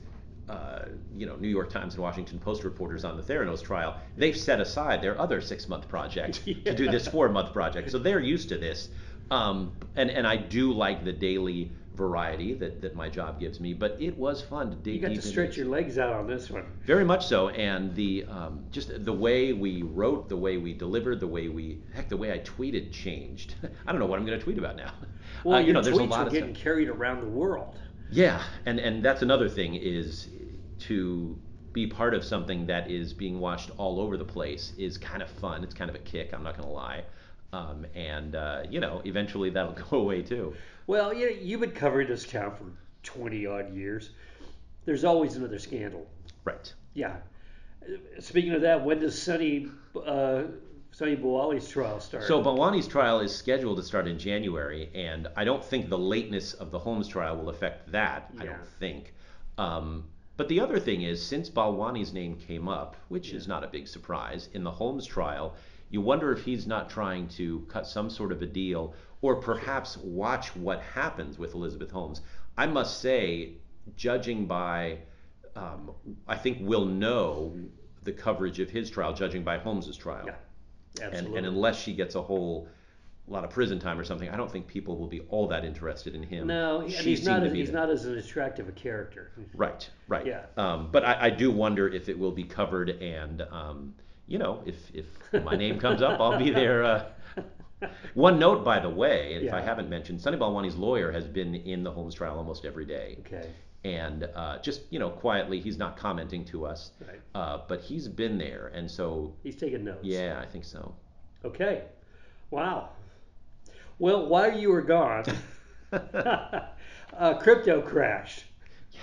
uh, 0.47 0.85
you 1.17 1.25
know, 1.25 1.35
New 1.35 1.50
York 1.50 1.69
Times 1.69 1.95
and 1.95 2.01
Washington 2.01 2.39
Post 2.39 2.63
reporters 2.63 3.03
on 3.03 3.17
the 3.17 3.23
Theranos 3.23 3.62
trial. 3.62 3.97
They've 4.15 4.38
set 4.38 4.62
aside 4.62 5.01
their 5.01 5.19
other 5.19 5.41
six 5.41 5.67
month 5.67 5.89
project 5.89 6.45
to 6.45 6.73
do 6.73 6.89
this 6.89 7.06
four 7.06 7.27
month 7.27 7.51
project. 7.51 7.91
So 7.91 8.00
they're 8.00 8.21
used 8.21 8.47
to 8.47 8.57
this. 8.57 8.88
Um, 9.29 9.73
and, 9.97 10.09
and 10.09 10.25
I 10.25 10.38
do 10.38 10.71
like 10.71 11.03
the 11.03 11.12
daily 11.12 11.71
variety 11.95 12.53
that, 12.56 12.81
that 12.81 12.95
my 12.95 13.09
job 13.09 13.39
gives 13.39 13.59
me, 13.59 13.74
but 13.74 13.95
it 14.00 14.18
was 14.18 14.42
fun 14.42 14.69
to 14.69 14.75
dig 14.75 14.95
You 14.95 15.01
got 15.01 15.07
deep 15.09 15.21
to 15.21 15.27
stretch 15.27 15.50
this. 15.50 15.57
your 15.57 15.68
legs 15.68 15.97
out 15.97 16.13
on 16.13 16.27
this 16.27 16.50
one. 16.50 16.65
Very 16.86 17.06
much 17.06 17.25
so, 17.27 17.50
and 17.50 17.95
the 17.95 18.25
um, 18.25 18.65
just 18.71 19.03
the 19.06 19.13
way 19.13 19.53
we 19.53 19.81
wrote, 19.83 20.30
the 20.30 20.38
way 20.38 20.57
we 20.57 20.74
delivered, 20.74 21.19
the 21.19 21.27
way 21.27 21.47
we 21.50 21.81
heck, 21.94 22.09
the 22.09 22.18
way 22.18 22.31
I 22.31 22.39
tweeted 22.39 22.92
changed. 22.92 23.56
I 23.88 23.92
don't 23.92 24.00
know 24.00 24.06
what 24.06 24.19
I'm 24.19 24.25
going 24.25 24.38
to 24.38 24.44
tweet 24.44 24.57
about 24.57 24.75
now. 24.75 24.93
Well, 25.43 25.58
Uh, 25.58 25.62
you 25.62 25.74
know, 25.74 25.81
there's 25.81 25.98
a 25.98 26.03
lot 26.03 26.27
of 26.27 26.34
getting 26.34 26.53
stuff. 26.53 26.63
carried 26.63 26.89
around 26.89 27.22
the 27.22 27.27
world. 27.27 27.77
Yeah, 28.12 28.41
and 28.65 28.79
and 28.79 29.03
that's 29.03 29.22
another 29.22 29.50
thing 29.50 29.75
is 29.75 30.29
to 30.79 31.38
be 31.74 31.88
part 31.88 32.13
of 32.13 32.24
something 32.24 32.65
that 32.67 32.89
is 32.89 33.13
being 33.13 33.39
watched 33.39 33.70
all 33.77 34.00
over 34.00 34.15
the 34.17 34.24
place 34.25 34.72
is 34.77 34.98
kind 34.98 35.22
of 35.22 35.29
fun. 35.29 35.63
It's 35.63 35.74
kind 35.74 35.89
of 35.89 35.96
a 35.96 36.00
kick. 36.00 36.31
I'm 36.34 36.41
not 36.43 36.55
going 36.55 36.67
to 36.67 36.74
lie. 36.74 37.03
Um, 37.54 37.86
and 37.96 38.36
uh, 38.36 38.64
you 38.70 38.80
know, 38.80 39.02
eventually 39.06 39.50
that'll 39.50 39.74
go 39.90 39.98
away 39.98 40.22
too. 40.22 40.56
Well, 40.88 41.14
you 41.14 41.30
you've 41.42 41.62
been 41.62 41.72
covering 41.72 42.08
this 42.08 42.25
town 42.25 42.56
for 42.56 42.66
20 43.04 43.46
odd 43.46 43.74
years. 43.74 44.12
There's 44.86 45.04
always 45.04 45.36
another 45.36 45.60
scandal. 45.60 46.08
Right. 46.44 46.74
Yeah. 46.94 47.18
Speaking 48.20 48.54
of 48.54 48.62
that, 48.62 48.84
when 48.84 49.00
does 49.00 49.20
Sunny 49.20 49.68
uh, 50.06 50.44
Sunny 50.92 51.16
trial 51.18 52.00
start? 52.00 52.24
So 52.24 52.42
Balwani's 52.42 52.88
trial 52.88 53.20
is 53.20 53.36
scheduled 53.36 53.78
to 53.78 53.84
start 53.84 54.08
in 54.08 54.18
January, 54.18 54.90
and 54.96 55.28
I 55.36 55.44
don't 55.44 55.64
think 55.64 55.90
the 55.90 55.98
lateness 55.98 56.54
of 56.54 56.72
the 56.72 56.80
Holmes 56.80 57.08
trial 57.08 57.38
will 57.38 57.50
affect 57.50 57.92
that. 57.92 58.32
I 58.40 58.46
don't 58.46 58.66
think. 58.80 59.14
Um, 59.58 60.06
but 60.38 60.48
the 60.48 60.60
other 60.60 60.80
thing 60.80 61.04
is, 61.04 61.25
since 61.25 61.50
Balwani's 61.50 62.14
name 62.14 62.38
came 62.38 62.68
up, 62.68 62.96
which 63.08 63.34
is 63.34 63.48
not 63.48 63.64
a 63.64 63.68
big 63.68 63.88
surprise, 63.88 64.50
in 64.54 64.64
the 64.64 64.72
Holmes 64.72 65.06
trial, 65.06 65.56
you 65.96 66.02
wonder 66.02 66.34
if 66.34 66.44
he's 66.44 66.68
not 66.68 66.90
trying 66.90 67.25
to 67.30 67.66
cut 67.70 67.88
some 67.88 68.10
sort 68.10 68.34
of 68.34 68.42
a 68.42 68.46
deal, 68.46 68.94
or 69.22 69.38
perhaps 69.38 69.96
watch 69.96 70.54
what 70.54 70.82
happens 70.82 71.40
with 71.40 71.54
Elizabeth 71.54 71.90
Holmes. 71.90 72.20
I 72.58 72.66
must 72.66 73.00
say, 73.00 73.54
judging 73.96 74.46
by, 74.46 74.98
um, 75.56 75.92
I 76.28 76.36
think 76.36 76.58
we'll 76.60 76.84
know 76.84 77.56
the 78.04 78.12
coverage 78.12 78.60
of 78.60 78.70
his 78.70 78.90
trial, 78.90 79.14
judging 79.14 79.42
by 79.44 79.58
Holmes's 79.58 79.96
trial. 79.96 80.25
yeah, 80.25 80.36
And, 81.02 81.14
absolutely. 81.14 81.38
and 81.38 81.48
unless 81.48 81.80
she 81.80 81.94
gets 81.94 82.16
a 82.16 82.22
whole 82.22 82.68
lot 83.30 83.46
of 83.46 83.52
prison 83.52 83.80
time 83.80 83.98
or 83.98 84.04
something, 84.04 84.28
I 84.28 84.36
don't 84.36 84.52
think 84.52 84.68
people 84.68 84.98
will 84.98 85.08
be 85.08 85.22
all 85.30 85.48
that 85.48 85.64
interested 85.64 86.14
in 86.14 86.24
him. 86.24 86.46
no, 86.48 86.82
and 86.82 86.92
he's 86.92 87.25
not 87.25 87.42
as, 87.44 87.54
he's 87.54 87.72
not 87.72 87.90
as 87.90 88.04
an 88.04 88.18
attractive 88.18 88.68
a 88.68 88.74
character. 88.74 89.32
Right, 89.54 89.90
right. 90.10 90.25
Yeah. 90.28 90.42
Um, 90.58 90.90
but 90.92 91.06
I, 91.06 91.28
I 91.28 91.30
do 91.30 91.52
wonder 91.52 91.88
if 91.88 92.10
it 92.10 92.20
will 92.20 92.34
be 92.34 92.44
covered, 92.44 92.90
and 92.90 93.44
um, 93.44 93.96
you 94.27 94.38
know, 94.38 94.62
if 94.65 94.75
if 94.94 95.05
my 95.44 95.55
name 95.63 95.79
comes 95.79 96.01
up, 96.01 96.20
I'll 96.20 96.38
be 96.38 96.50
there. 96.51 96.84
Uh, 96.84 97.05
one 98.13 98.39
note, 98.39 98.63
by 98.63 98.79
the 98.79 98.89
way, 98.89 99.34
if 99.44 99.53
I 99.53 99.62
haven't 99.62 99.89
mentioned, 99.89 100.22
Sunny 100.22 100.38
Balwani's 100.38 100.75
lawyer 100.75 101.12
has 101.12 101.27
been 101.27 101.55
in 101.55 101.84
the 101.84 101.91
Holmes 101.91 102.15
trial 102.15 102.38
almost 102.38 102.65
every 102.65 102.86
day, 102.86 103.17
Okay. 103.20 103.50
and 103.84 104.24
uh, 104.36 104.58
just 104.60 104.82
you 104.89 104.98
know, 104.98 105.10
quietly, 105.10 105.60
he's 105.60 105.77
not 105.77 105.98
commenting 105.98 106.46
to 106.46 106.65
us, 106.65 106.91
Right. 107.08 107.20
uh, 107.36 107.60
but 107.67 107.82
he's 107.82 108.08
been 108.08 108.38
there, 108.38 108.72
and 108.74 108.89
so 108.89 109.34
He's 109.44 109.55
taking 109.58 109.84
notes. 109.84 110.00
yeah, 110.03 110.39
I 110.41 110.46
think 110.50 110.63
so. 110.65 110.96
Okay. 111.44 111.84
Wow. 112.50 112.89
Well, 114.00 114.27
while 114.27 114.58
you 114.58 114.70
were 114.70 114.82
gone, 114.82 115.25
uh, 115.94 117.34
crypto 117.39 117.82
crashed 117.82 118.46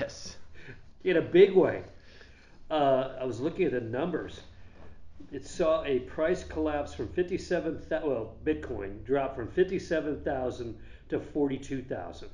Yes. 0.01 0.37
in 1.05 1.17
a 1.19 1.23
big 1.23 1.55
way. 1.55 1.83
Uh, 2.71 3.17
I 3.21 3.25
was 3.25 3.41
looking 3.41 3.67
at 3.67 3.73
the 3.73 3.81
numbers. 3.81 4.41
It 5.31 5.47
saw 5.47 5.85
a 5.85 6.01
price 6.01 6.43
collapse 6.43 6.95
from 6.95 7.09
57, 7.09 7.83
well, 7.91 8.35
Bitcoin 8.45 9.05
dropped 9.05 9.37
from 9.37 9.49
57,000 9.49 10.79
to 11.11 11.21
42,000. 11.21 12.29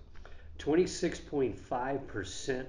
26.5% 0.58 2.66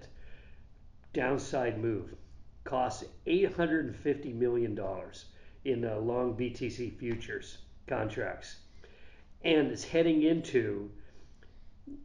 downside 1.14 1.80
move. 1.80 2.16
Cost 2.64 3.06
$850 3.26 4.36
million 4.36 4.80
in 5.66 5.86
uh, 5.86 5.98
long 5.98 6.36
BTC 6.36 6.98
futures 6.98 7.60
contracts. 7.88 8.58
And 9.44 9.72
it's 9.72 9.84
heading 9.84 10.24
into, 10.24 10.92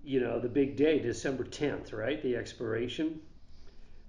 you 0.03 0.21
know, 0.21 0.39
the 0.39 0.49
big 0.49 0.77
day, 0.77 1.01
December 1.01 1.45
10th, 1.45 1.93
right? 1.93 2.23
The 2.23 2.37
expiration. 2.37 3.21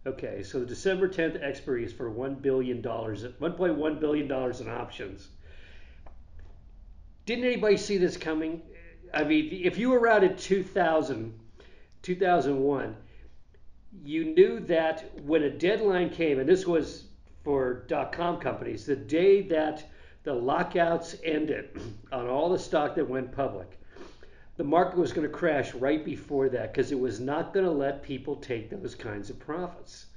Okay, 0.08 0.44
so 0.44 0.60
the 0.60 0.68
December 0.68 1.10
10th 1.10 1.42
expiry 1.42 1.84
is 1.84 1.92
for 1.92 2.12
$1 2.12 2.40
billion, 2.42 2.82
$1.1 2.82 4.00
billion 4.00 4.32
in 4.32 4.70
options. 4.70 5.28
Didn't 7.26 7.46
anybody 7.46 7.76
see 7.76 7.98
this 7.98 8.16
coming? 8.16 8.62
I 9.14 9.24
mean, 9.24 9.50
if 9.52 9.80
you 9.80 9.90
were 9.90 10.00
around 10.00 10.24
in 10.24 10.36
2000, 10.36 11.34
2001, 12.04 12.96
you 14.04 14.26
knew 14.26 14.60
that 14.60 15.10
when 15.24 15.42
a 15.42 15.50
deadline 15.50 16.12
came, 16.12 16.38
and 16.38 16.48
this 16.48 16.68
was 16.68 17.06
for 17.44 17.86
dot 17.88 18.12
com 18.12 18.40
companies, 18.40 18.86
the 18.86 18.96
day 18.96 19.42
that 19.44 19.90
the 20.24 20.34
lockouts 20.34 21.16
ended 21.24 21.80
on 22.12 22.28
all 22.28 22.50
the 22.50 22.60
stock 22.60 22.96
that 22.96 23.10
went 23.10 23.32
public, 23.32 23.80
the 24.58 24.64
market 24.64 24.98
was 24.98 25.12
going 25.12 25.28
to 25.28 25.34
crash 25.34 25.74
right 25.74 26.04
before 26.04 26.50
that 26.50 26.74
because 26.74 26.92
it 26.92 27.00
was 27.00 27.20
not 27.20 27.54
going 27.54 27.66
to 27.66 27.72
let 27.72 28.02
people 28.02 28.36
take 28.38 28.70
those 28.70 28.96
kinds 28.96 29.30
of 29.30 29.40
profits. 29.40 30.08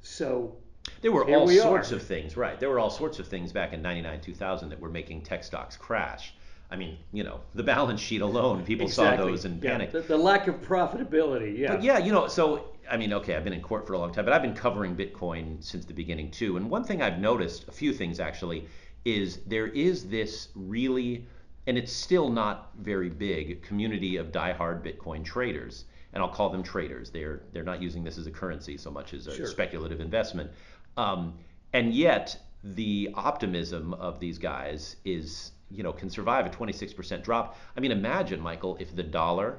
So 0.00 0.56
There 1.00 1.12
were 1.12 1.24
all 1.28 1.46
we 1.46 1.58
sorts 1.58 1.92
are. 1.92 1.96
of 1.96 2.02
things, 2.02 2.36
right? 2.36 2.58
There 2.58 2.70
were 2.70 2.78
all 2.78 2.90
sorts 2.90 3.18
of 3.18 3.28
things 3.28 3.52
back 3.52 3.72
in 3.72 3.82
99, 3.82 4.20
2000 4.20 4.68
that 4.70 4.80
were 4.80 4.90
making 4.90 5.22
tech 5.22 5.44
stocks 5.44 5.76
crash. 5.76 6.34
I 6.70 6.76
mean, 6.76 6.96
you 7.12 7.22
know, 7.22 7.40
the 7.54 7.62
balance 7.62 8.00
sheet 8.00 8.22
alone, 8.22 8.64
people 8.64 8.88
saw 8.88 9.14
those 9.14 9.44
and 9.44 9.62
yeah, 9.62 9.72
panicked. 9.72 9.92
The, 9.92 10.00
the 10.00 10.16
lack 10.16 10.48
of 10.48 10.62
profitability, 10.62 11.58
yeah. 11.58 11.74
But 11.74 11.82
yeah, 11.82 11.98
you 11.98 12.12
know, 12.12 12.28
so 12.28 12.72
I 12.90 12.96
mean, 12.96 13.12
okay, 13.12 13.36
I've 13.36 13.44
been 13.44 13.52
in 13.52 13.60
court 13.60 13.86
for 13.86 13.92
a 13.92 13.98
long 13.98 14.12
time, 14.12 14.24
but 14.24 14.32
I've 14.34 14.42
been 14.42 14.54
covering 14.54 14.96
Bitcoin 14.96 15.62
since 15.62 15.84
the 15.84 15.92
beginning 15.92 16.30
too. 16.30 16.56
And 16.56 16.68
one 16.68 16.82
thing 16.82 17.02
I've 17.02 17.18
noticed, 17.18 17.68
a 17.68 17.72
few 17.72 17.92
things 17.92 18.20
actually, 18.20 18.66
is 19.04 19.38
there 19.46 19.66
is 19.66 20.08
this 20.08 20.48
really, 20.54 21.26
and 21.66 21.78
it's 21.78 21.92
still 21.92 22.28
not 22.28 22.70
very 22.78 23.08
big, 23.08 23.62
community 23.62 24.16
of 24.16 24.32
diehard 24.32 24.82
Bitcoin 24.84 25.24
traders. 25.24 25.84
And 26.14 26.22
I'll 26.22 26.28
call 26.28 26.50
them 26.50 26.62
traders. 26.62 27.10
They're 27.10 27.40
they're 27.52 27.62
not 27.64 27.80
using 27.80 28.04
this 28.04 28.18
as 28.18 28.26
a 28.26 28.30
currency 28.30 28.76
so 28.76 28.90
much 28.90 29.14
as 29.14 29.26
a 29.26 29.34
Sure. 29.34 29.46
speculative 29.46 30.00
investment. 30.00 30.50
Um, 30.96 31.34
and 31.72 31.94
yet 31.94 32.36
the 32.64 33.10
optimism 33.14 33.94
of 33.94 34.20
these 34.20 34.36
guys 34.38 34.96
is, 35.06 35.52
you 35.70 35.82
know, 35.82 35.92
can 35.92 36.10
survive 36.10 36.44
a 36.44 36.50
26% 36.50 37.22
drop. 37.24 37.56
I 37.76 37.80
mean, 37.80 37.92
imagine, 37.92 38.40
Michael, 38.40 38.76
if 38.78 38.94
the 38.94 39.02
dollar 39.02 39.58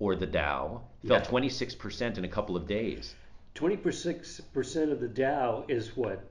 or 0.00 0.16
the 0.16 0.26
Dow 0.26 0.82
fell 1.06 1.18
Yeah. 1.18 1.22
26% 1.24 2.18
in 2.18 2.24
a 2.24 2.28
couple 2.28 2.56
of 2.56 2.66
days. 2.66 3.14
26% 3.54 4.90
of 4.90 5.00
the 5.00 5.06
Dow 5.08 5.64
is 5.68 5.96
what, 5.96 6.28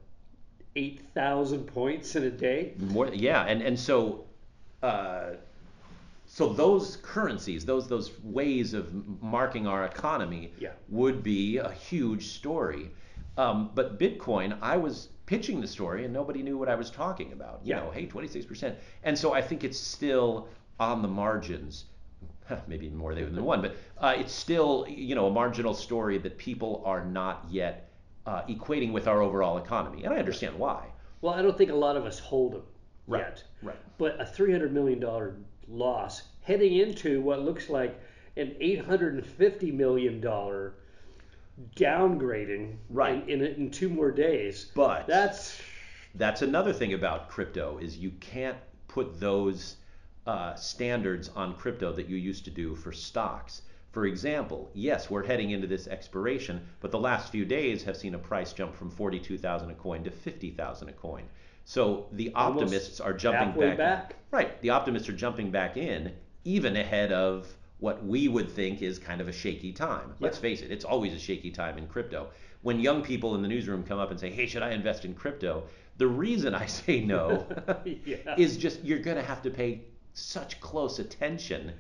8,000 0.76 1.66
points 1.68 2.16
in 2.16 2.24
a 2.24 2.30
day? 2.30 2.74
More, 2.78 3.08
yeah, 3.14 3.44
and 3.46 3.62
and 3.62 3.80
so, 3.80 4.26
uh, 4.84 5.32
so 6.26 6.48
those 6.54 6.98
currencies, 6.98 7.66
those 7.66 7.88
those 7.88 8.12
ways 8.24 8.74
of 8.74 8.94
marking 9.22 9.68
our 9.68 9.86
economy, 9.86 10.54
Yeah. 10.60 10.72
would 10.90 11.24
be 11.24 11.58
a 11.58 11.72
huge 11.72 12.28
story. 12.30 12.92
Um, 13.38 13.72
but 13.76 14.00
Bitcoin, 14.00 14.58
I 14.62 14.78
was 14.78 15.10
pitching 15.26 15.62
the 15.62 15.68
story 15.68 16.06
and 16.06 16.14
nobody 16.14 16.42
knew 16.42 16.58
what 16.58 16.70
I 16.70 16.76
was 16.76 16.90
talking 16.90 17.34
about. 17.34 17.62
You 17.64 17.72
Yeah. 17.76 17.82
know, 17.82 17.92
hey, 17.92 18.06
26%. 18.08 18.76
And 19.04 19.18
so 19.18 19.34
I 19.34 19.42
think 19.42 19.64
it's 19.64 19.78
still 19.80 20.48
on 20.80 21.02
the 21.02 21.08
margins. 21.08 21.86
Maybe 22.68 22.90
more 22.90 23.14
than 23.16 23.44
one, 23.44 23.62
but 23.62 23.76
uh, 23.98 24.14
it's 24.18 24.34
still, 24.34 24.86
you 24.90 25.16
know, 25.16 25.28
a 25.28 25.32
marginal 25.32 25.74
story 25.74 26.18
that 26.20 26.38
people 26.38 26.82
are 26.86 27.04
not 27.06 27.46
yet 27.50 27.90
uh, 28.26 28.44
equating 28.44 28.92
with 28.92 29.08
our 29.08 29.22
overall 29.22 29.58
economy. 29.58 30.04
And 30.04 30.14
I 30.14 30.18
understand 30.18 30.58
why. 30.58 30.88
Well, 31.22 31.34
I 31.34 31.42
don't 31.42 31.58
think 31.58 31.72
a 31.72 31.76
lot 31.76 31.96
of 31.98 32.06
us 32.06 32.20
hold 32.20 32.54
them 32.54 32.64
Right, 33.08 33.22
yet. 33.22 33.44
right. 33.62 33.76
But 33.98 34.20
a 34.20 34.24
$300 34.26 34.72
million 34.72 35.04
loss 35.68 36.24
heading 36.42 36.76
into 36.78 37.22
what 37.22 37.42
looks 37.42 37.70
like 37.70 38.00
an 38.38 38.56
$850 38.62 39.74
million 39.74 40.22
downgrading 41.76 42.76
Right. 42.90 43.28
in, 43.30 43.42
in, 43.42 43.54
in 43.56 43.72
two 43.72 43.90
more 43.90 44.12
days. 44.12 44.72
But 44.76 45.08
That's 45.08 45.60
that's 46.16 46.42
another 46.42 46.74
thing 46.74 46.94
about 46.94 47.30
crypto 47.30 47.78
is 47.78 47.98
you 47.98 48.12
can't 48.20 48.58
put 48.90 49.18
those 49.20 49.78
uh, 50.28 50.56
standards 50.56 51.30
on 51.36 51.56
crypto 51.56 51.94
that 51.94 52.10
you 52.10 52.18
used 52.18 52.44
to 52.46 52.52
do 52.52 52.76
for 52.76 52.92
stocks. 52.92 53.62
For 53.92 54.06
example, 54.06 54.70
yes, 54.74 55.10
we're 55.10 55.26
heading 55.26 55.52
into 55.52 55.68
this 55.68 55.88
expiration, 55.88 56.62
but 56.82 56.92
the 56.92 57.00
last 57.00 57.32
few 57.32 57.46
days 57.46 57.84
have 57.84 57.96
seen 57.96 58.14
a 58.16 58.20
price 58.20 58.52
jump 58.54 58.76
from 58.76 58.90
42,000 58.90 59.70
a 59.70 59.74
coin 59.74 60.04
to 60.04 60.12
50,000 60.12 60.90
a 60.90 60.94
coin. 60.94 61.24
So 61.72 62.08
the 62.12 62.34
Almost 62.36 62.64
optimists 62.64 63.00
are 63.00 63.14
jumping 63.14 63.58
back. 63.58 63.78
back. 63.78 64.16
Right. 64.30 64.62
The 64.62 64.72
optimists 64.72 65.08
are 65.08 65.14
jumping 65.14 65.52
back 65.52 65.78
in 65.78 66.12
even 66.44 66.76
ahead 66.76 67.14
of 67.14 67.48
what 67.80 68.04
we 68.06 68.28
would 68.28 68.52
think 68.52 68.82
is 68.82 69.00
kind 69.00 69.22
of 69.22 69.30
a 69.30 69.32
shaky 69.32 69.72
time. 69.72 70.14
Let's 70.20 70.38
face 70.38 70.62
it, 70.62 70.70
it's 70.70 70.84
always 70.84 71.14
a 71.14 71.20
shaky 71.20 71.50
time 71.50 71.78
in 71.78 71.88
crypto. 71.88 72.28
When 72.62 72.82
young 72.82 73.02
people 73.02 73.36
in 73.36 73.42
the 73.42 73.48
newsroom 73.48 73.84
come 73.84 74.00
up 74.00 74.12
and 74.12 74.20
say, 74.20 74.30
"Hey, 74.30 74.48
should 74.48 74.64
I 74.64 74.72
invest 74.72 75.06
in 75.06 75.14
crypto?" 75.14 75.64
The 75.96 76.08
reason 76.08 76.54
I 76.54 76.66
say 76.66 77.00
no 77.00 77.48
yeah. 77.86 78.36
is 78.38 78.58
just 78.58 78.84
you're 78.84 79.00
going 79.00 79.16
to 79.16 79.24
have 79.24 79.42
to 79.44 79.50
pay 79.50 79.80
such 80.14 80.60
close 80.60 81.00
attention, 81.00 81.72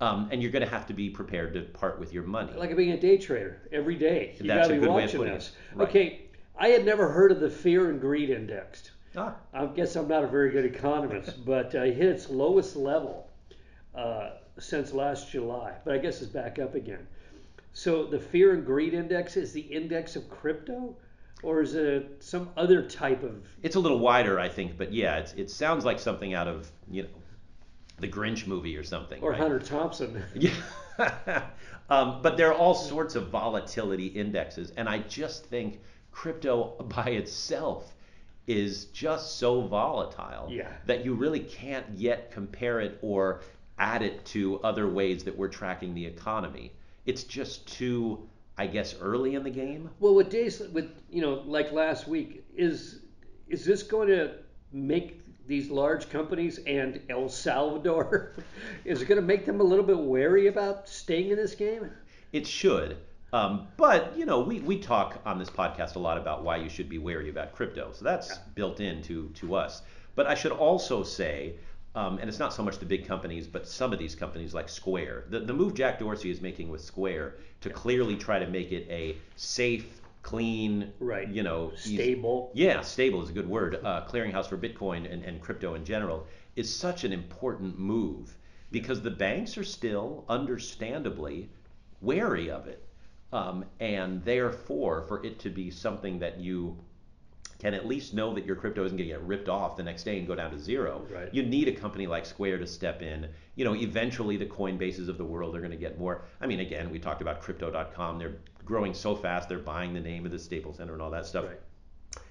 um, 0.00 0.30
and 0.32 0.40
you're 0.40 0.52
going 0.52 0.64
to 0.64 0.70
have 0.70 0.86
to 0.86 0.94
be 0.94 1.10
prepared 1.10 1.52
to 1.52 1.60
part 1.64 2.00
with 2.00 2.14
your 2.14 2.22
money. 2.22 2.54
like 2.56 2.74
being 2.78 2.92
a 2.92 2.98
day 2.98 3.18
trader 3.18 3.60
every 3.72 3.96
day. 3.96 4.36
You 4.40 4.46
That's 4.48 4.68
gotta 4.68 4.78
a 4.78 4.80
be 4.80 4.86
good 4.86 4.94
way 4.94 5.02
of 5.04 5.08
watching 5.08 5.18
putting 5.18 5.34
this. 5.34 5.48
it. 5.48 5.76
Right. 5.76 5.88
Okay, 5.90 6.22
I 6.58 6.68
had 6.68 6.86
never 6.86 7.10
heard 7.10 7.30
of 7.30 7.40
the 7.40 7.50
fear 7.50 7.90
and 7.90 8.00
greed 8.00 8.30
index. 8.30 8.90
Ah, 9.16 9.34
I 9.52 9.66
guess 9.66 9.96
I'm 9.96 10.08
not 10.08 10.24
a 10.24 10.26
very 10.26 10.50
good 10.50 10.64
economist, 10.64 11.44
but 11.46 11.74
uh, 11.74 11.82
it 11.82 11.94
hit 11.94 12.06
its 12.06 12.28
lowest 12.30 12.76
level 12.76 13.28
uh, 13.94 14.30
since 14.58 14.92
last 14.92 15.30
July. 15.30 15.72
But 15.84 15.94
I 15.94 15.98
guess 15.98 16.20
it's 16.22 16.30
back 16.30 16.58
up 16.58 16.74
again. 16.74 17.06
So 17.72 18.04
the 18.04 18.20
fear 18.20 18.54
and 18.54 18.64
greed 18.64 18.94
index 18.94 19.36
is 19.36 19.52
the 19.52 19.60
index 19.60 20.14
of 20.14 20.28
crypto, 20.30 20.96
or 21.42 21.60
is 21.60 21.74
it 21.74 22.16
some 22.20 22.50
other 22.56 22.82
type 22.82 23.22
of? 23.22 23.44
it's 23.62 23.76
a 23.76 23.80
little 23.80 23.98
wider, 23.98 24.38
I 24.38 24.48
think, 24.48 24.78
but 24.78 24.92
yeah, 24.92 25.16
it's, 25.16 25.32
it 25.34 25.50
sounds 25.50 25.84
like 25.84 25.98
something 25.98 26.34
out 26.34 26.46
of 26.46 26.70
you 26.88 27.02
know 27.02 27.08
the 27.98 28.08
Grinch 28.08 28.46
movie 28.46 28.76
or 28.76 28.84
something. 28.84 29.22
Or 29.22 29.30
right? 29.30 29.40
Hunter 29.40 29.58
Thompson? 29.58 30.22
Yeah. 30.34 30.52
um, 31.90 32.22
but 32.22 32.36
there 32.36 32.48
are 32.48 32.54
all 32.54 32.74
sorts 32.74 33.16
of 33.16 33.28
volatility 33.28 34.06
indexes, 34.06 34.72
and 34.76 34.88
I 34.88 34.98
just 35.00 35.46
think 35.46 35.80
crypto 36.12 36.76
by 36.88 37.10
itself 37.10 37.92
is 38.46 38.86
just 38.86 39.38
so 39.38 39.62
volatile 39.62 40.48
Yeah. 40.50 40.68
that 40.86 41.04
you 41.04 41.14
really 41.14 41.40
can't 41.40 41.86
yet 41.94 42.30
compare 42.30 42.80
it 42.80 42.98
or 43.02 43.40
add 43.78 44.02
it 44.02 44.24
to 44.26 44.60
other 44.62 44.88
ways 44.88 45.24
that 45.24 45.36
we're 45.36 45.48
tracking 45.48 45.94
the 45.94 46.04
economy. 46.06 46.72
It's 47.06 47.24
just 47.24 47.66
too, 47.66 48.28
I 48.56 48.66
guess, 48.66 48.94
early 49.00 49.34
in 49.34 49.42
the 49.42 49.50
game. 49.50 49.90
Well, 49.98 50.14
with 50.14 50.30
days 50.30 50.60
with 50.60 50.90
you 51.10 51.22
know 51.22 51.42
like 51.46 51.72
last 51.72 52.06
week 52.06 52.44
is 52.54 53.00
is 53.48 53.64
this 53.64 53.82
going 53.82 54.08
to 54.08 54.32
make 54.72 55.20
these 55.46 55.70
large 55.70 56.08
companies 56.08 56.58
and 56.66 57.00
El 57.10 57.28
Salvador 57.28 58.34
is 58.84 59.02
it 59.02 59.06
going 59.06 59.20
to 59.20 59.26
make 59.26 59.44
them 59.44 59.60
a 59.60 59.64
little 59.64 59.84
bit 59.84 59.98
wary 59.98 60.46
about 60.46 60.88
staying 60.88 61.30
in 61.30 61.36
this 61.36 61.54
game? 61.54 61.90
It 62.32 62.46
should. 62.46 62.96
Um, 63.34 63.66
but 63.76 64.16
you 64.16 64.26
know, 64.26 64.40
we, 64.40 64.60
we 64.60 64.78
talk 64.78 65.20
on 65.26 65.40
this 65.40 65.50
podcast 65.50 65.96
a 65.96 65.98
lot 65.98 66.16
about 66.18 66.44
why 66.44 66.56
you 66.56 66.68
should 66.68 66.88
be 66.88 66.98
wary 66.98 67.30
about 67.30 67.52
crypto, 67.52 67.90
so 67.92 68.04
that's 68.04 68.38
built 68.54 68.78
into 68.78 69.28
to 69.30 69.56
us. 69.56 69.82
But 70.14 70.28
I 70.28 70.34
should 70.36 70.52
also 70.52 71.02
say, 71.02 71.56
um, 71.96 72.18
and 72.18 72.28
it's 72.28 72.38
not 72.38 72.54
so 72.54 72.62
much 72.62 72.78
the 72.78 72.86
big 72.86 73.04
companies, 73.04 73.48
but 73.48 73.66
some 73.66 73.92
of 73.92 73.98
these 73.98 74.14
companies 74.14 74.54
like 74.54 74.68
Square, 74.68 75.24
the, 75.30 75.40
the 75.40 75.52
move 75.52 75.74
Jack 75.74 75.98
Dorsey 75.98 76.30
is 76.30 76.40
making 76.40 76.68
with 76.68 76.80
Square 76.80 77.34
to 77.62 77.70
clearly 77.70 78.14
try 78.14 78.38
to 78.38 78.46
make 78.46 78.70
it 78.70 78.86
a 78.88 79.16
safe, 79.34 80.00
clean, 80.22 80.92
Right. 81.00 81.28
you 81.28 81.42
know, 81.42 81.72
easy- 81.84 81.96
Stable. 81.96 82.52
yeah, 82.54 82.82
stable 82.82 83.20
is 83.20 83.30
a 83.30 83.32
good 83.32 83.48
word. 83.48 83.80
Uh, 83.82 84.04
clearinghouse 84.08 84.46
for 84.46 84.56
Bitcoin 84.56 85.12
and, 85.12 85.24
and 85.24 85.40
crypto 85.40 85.74
in 85.74 85.84
general 85.84 86.24
is 86.54 86.72
such 86.72 87.02
an 87.02 87.12
important 87.12 87.76
move 87.80 88.36
because 88.70 89.02
the 89.02 89.10
banks 89.10 89.58
are 89.58 89.64
still, 89.64 90.24
understandably, 90.28 91.48
wary 92.00 92.48
of 92.48 92.68
it. 92.68 92.80
Um, 93.34 93.64
and 93.80 94.24
therefore, 94.24 95.02
for 95.08 95.24
it 95.26 95.40
to 95.40 95.50
be 95.50 95.68
something 95.68 96.20
that 96.20 96.38
you 96.38 96.78
can 97.58 97.74
at 97.74 97.84
least 97.84 98.14
know 98.14 98.32
that 98.32 98.46
your 98.46 98.54
crypto 98.54 98.84
isn't 98.84 98.96
going 98.96 99.08
to 99.08 99.14
get 99.14 99.22
ripped 99.22 99.48
off 99.48 99.76
the 99.76 99.82
next 99.82 100.04
day 100.04 100.18
and 100.18 100.26
go 100.26 100.36
down 100.36 100.52
to 100.52 100.58
zero. 100.58 101.04
Right. 101.10 101.34
You 101.34 101.42
need 101.42 101.66
a 101.66 101.72
company 101.72 102.06
like 102.06 102.26
Square 102.26 102.58
to 102.58 102.66
step 102.66 103.02
in. 103.02 103.28
You 103.56 103.64
know, 103.64 103.74
eventually 103.74 104.36
the 104.36 104.46
Coinbases 104.46 105.08
of 105.08 105.18
the 105.18 105.24
world 105.24 105.56
are 105.56 105.58
going 105.58 105.72
to 105.72 105.76
get 105.76 105.98
more. 105.98 106.22
I 106.40 106.46
mean, 106.46 106.60
again, 106.60 106.90
we 106.90 107.00
talked 107.00 107.22
about 107.22 107.40
crypto.com. 107.40 108.18
They're 108.18 108.36
growing 108.64 108.94
so 108.94 109.16
fast, 109.16 109.48
they're 109.48 109.58
buying 109.58 109.92
the 109.92 110.00
name 110.00 110.24
of 110.24 110.30
the 110.30 110.38
Staples 110.38 110.76
Center 110.76 110.92
and 110.92 111.02
all 111.02 111.10
that 111.10 111.26
stuff. 111.26 111.46
Right. 111.46 111.60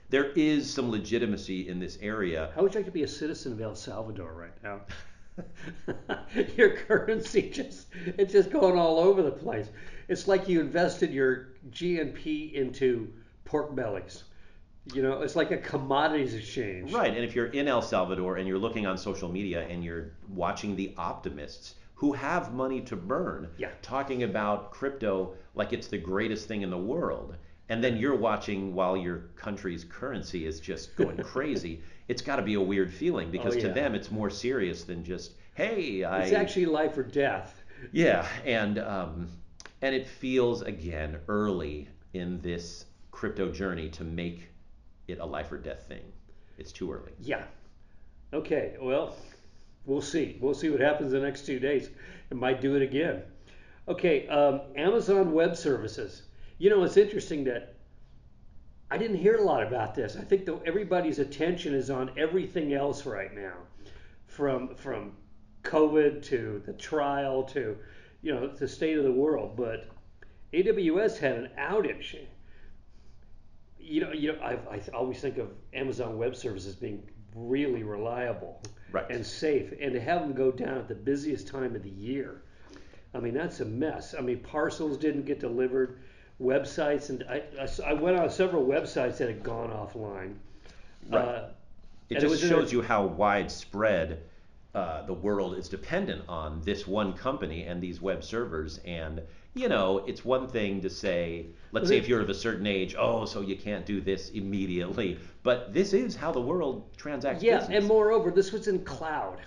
There 0.10 0.31
is 0.31 0.72
some 0.72 0.89
legitimacy 0.89 1.67
in 1.67 1.79
this 1.79 1.98
area. 2.01 2.51
How 2.55 2.62
would 2.62 2.74
you 2.74 2.79
like 2.79 2.86
to 2.86 2.91
be 2.91 3.03
a 3.03 3.07
citizen 3.07 3.51
of 3.51 3.62
El 3.62 3.75
Salvador 3.75 4.33
right 4.33 4.63
now? 4.63 4.81
your 6.58 6.72
currency 6.75 7.50
just 7.50 7.88
it's 8.18 8.34
just 8.34 8.52
going 8.52 8.78
all 8.78 9.00
over 9.00 9.22
the 9.22 9.32
place. 9.32 9.70
It's 10.08 10.28
like 10.28 10.48
you 10.48 10.60
invested 10.60 11.12
your 11.12 11.50
GNP 11.72 12.54
into 12.54 13.12
pork 13.46 13.75
bellies. 13.75 14.24
You 14.94 15.02
know, 15.02 15.22
it's 15.22 15.36
like 15.38 15.52
a 15.52 15.58
commodities 15.58 16.34
exchange. 16.36 16.92
Right, 16.92 17.13
and 17.16 17.24
if 17.24 17.36
you're 17.36 17.48
in 17.48 17.68
El 17.70 17.82
Salvador 17.82 18.36
and 18.38 18.48
you're 18.48 18.58
looking 18.58 18.86
on 18.86 18.98
social 18.98 19.30
media 19.30 19.66
and 19.68 19.84
you're 19.84 20.12
watching 20.28 20.75
the 20.75 20.94
optimists 20.98 21.75
who 21.96 22.12
have 22.12 22.54
money 22.54 22.82
to 22.82 22.96
burn 22.98 23.48
Yeah. 23.58 23.70
talking 23.82 24.24
about 24.24 24.72
crypto 24.72 25.36
like 25.56 25.72
it's 25.72 25.88
the 25.88 25.98
greatest 25.98 26.48
thing 26.50 26.63
in 26.63 26.70
the 26.70 26.78
world, 26.78 27.38
and 27.70 27.82
then 27.82 27.96
you're 27.96 28.16
watching 28.18 28.74
while 28.74 28.98
your 28.98 29.30
country's 29.38 29.86
currency 29.86 30.46
is 30.46 30.60
just 30.60 30.96
going 30.98 31.16
crazy, 31.24 31.82
it's 32.07 32.22
got 32.22 32.36
to 32.38 32.41
be 32.41 32.55
a 32.55 32.62
weird 32.62 32.93
feeling 32.93 33.31
because 33.31 33.55
to 33.55 33.63
Oh, 33.63 33.67
yeah. 33.67 33.74
them 33.74 33.95
it's 33.95 34.12
more 34.12 34.29
serious 34.29 34.83
than 34.83 35.03
just, 35.03 35.33
hey, 35.55 36.03
I. 36.03 36.24
It's 36.24 36.33
actually 36.33 36.65
life 36.67 36.98
or 36.98 37.03
death. 37.03 37.63
Yeah, 37.91 38.25
and 38.45 38.79
um, 38.79 39.27
and 39.81 39.93
it 39.93 40.07
feels 40.07 40.62
again 40.62 41.17
early 41.27 41.89
in 42.13 42.39
this 42.41 42.86
crypto 43.12 43.51
journey 43.51 43.89
to 43.89 44.03
make 44.03 44.50
it 45.07 45.19
a 45.19 45.25
life 45.25 45.51
or 45.51 45.57
death 45.57 45.86
thing. 45.88 46.03
It's 46.57 46.72
too 46.72 46.91
early. 46.93 47.12
Yeah. 47.19 47.43
Okay. 48.33 48.75
Well, 48.81 49.15
we'll 49.86 50.01
see. 50.01 50.38
We'll 50.39 50.53
see 50.53 50.69
what 50.69 50.79
happens 50.79 51.12
the 51.12 51.19
next 51.19 51.45
two 51.45 51.60
days. 51.60 51.89
It 52.31 52.38
might 52.38 52.62
do 52.62 52.75
it 52.75 52.81
again. 52.81 53.24
Okay. 53.88 54.27
Um, 54.27 54.62
Amazon 54.77 55.33
Web 55.33 55.55
Services. 55.57 56.24
You 56.57 56.69
know, 56.69 56.83
it's 56.83 56.95
interesting 56.98 57.43
that 57.45 57.73
I 58.93 58.97
didn't 58.97 59.17
hear 59.17 59.38
a 59.38 59.41
lot 59.41 59.63
about 59.65 59.95
this. 59.95 60.15
I 60.15 60.21
think 60.21 60.45
that 60.45 60.62
everybody's 60.67 61.17
attention 61.17 61.73
is 61.73 61.89
on 61.89 62.12
everything 62.15 62.75
else 62.75 63.07
right 63.07 63.33
now, 63.33 63.55
from 64.27 64.75
from 64.75 65.13
COVID 65.63 66.21
to 66.25 66.62
the 66.63 66.73
trial 66.73 67.41
to 67.45 67.75
you 68.21 68.31
know 68.35 68.47
the 68.50 68.67
state 68.67 68.95
of 69.00 69.03
the 69.03 69.12
world. 69.12 69.55
But 69.57 69.88
AWS 70.53 71.17
had 71.17 71.38
an 71.38 71.50
outage. 71.57 72.19
You 73.79 74.01
know, 74.01 74.12
you 74.12 74.33
know, 74.33 74.39
I, 74.43 74.75
I 74.75 74.81
always 74.93 75.19
think 75.19 75.39
of 75.39 75.50
Amazon 75.73 76.19
Web 76.19 76.35
Services 76.35 76.75
being 76.75 77.01
really 77.35 77.81
reliable 77.81 78.62
Right. 78.91 79.09
and 79.09 79.25
safe, 79.25 79.73
and 79.81 79.91
to 79.93 80.00
have 80.00 80.21
them 80.21 80.33
go 80.33 80.51
down 80.51 80.77
at 80.77 80.88
the 80.88 80.93
busiest 80.93 81.47
time 81.47 81.75
of 81.75 81.81
the 81.81 81.89
year, 81.89 82.43
I 83.15 83.19
mean 83.19 83.33
that's 83.33 83.59
a 83.59 83.65
mess. 83.65 84.13
I 84.15 84.21
mean 84.21 84.41
parcels 84.41 85.00
didn't 85.00 85.25
get 85.25 85.39
delivered, 85.39 85.97
websites, 86.42 87.10
and 87.10 87.24
I, 87.30 87.44
I, 87.60 87.92
I 87.92 87.94
went 87.94 88.18
on 88.18 88.30
several 88.30 88.66
websites 88.66 89.18
that 89.18 89.28
had 89.30 89.44
gone 89.44 89.70
offline. 89.72 90.36
Right. 91.10 91.28
Uh, 91.28 91.50
It 92.10 92.18
it 92.18 92.22
just 92.22 92.32
was 92.32 92.40
shows 92.42 92.72
you 92.72 92.82
how 92.82 93.06
widespread 93.06 94.24
uh, 94.75 95.04
the 95.06 95.13
world 95.13 95.58
is 95.58 95.70
dependent 95.70 96.24
on 96.28 96.62
this 96.62 96.88
one 96.88 97.13
company 97.13 97.63
and 97.66 97.82
these 97.82 98.02
web 98.02 98.24
servers. 98.24 98.80
And 98.86 99.22
you 99.56 99.70
know, 99.70 100.00
it's 100.08 100.25
one 100.25 100.48
thing 100.48 100.82
to 100.82 100.90
say, 100.90 101.48
let's 101.72 101.88
say 101.88 101.98
if 101.98 102.08
you're 102.08 102.22
of 102.22 102.30
a 102.30 102.34
certain 102.34 102.66
age, 102.68 102.96
oh, 102.98 103.25
so 103.25 103.42
you 103.42 103.56
can't 103.56 103.86
do 103.86 104.02
this 104.02 104.30
immediately. 104.32 105.20
But 105.44 105.74
this 105.74 105.94
is 105.94 106.16
how 106.16 106.32
the 106.32 106.42
world 106.42 106.96
transacts 106.98 107.44
yeah, 107.44 107.60
business. 107.60 107.78
and 107.80 107.86
moreover, 107.88 108.32
this 108.32 108.52
was 108.52 108.68
in 108.68 108.84
cloud. 108.84 109.40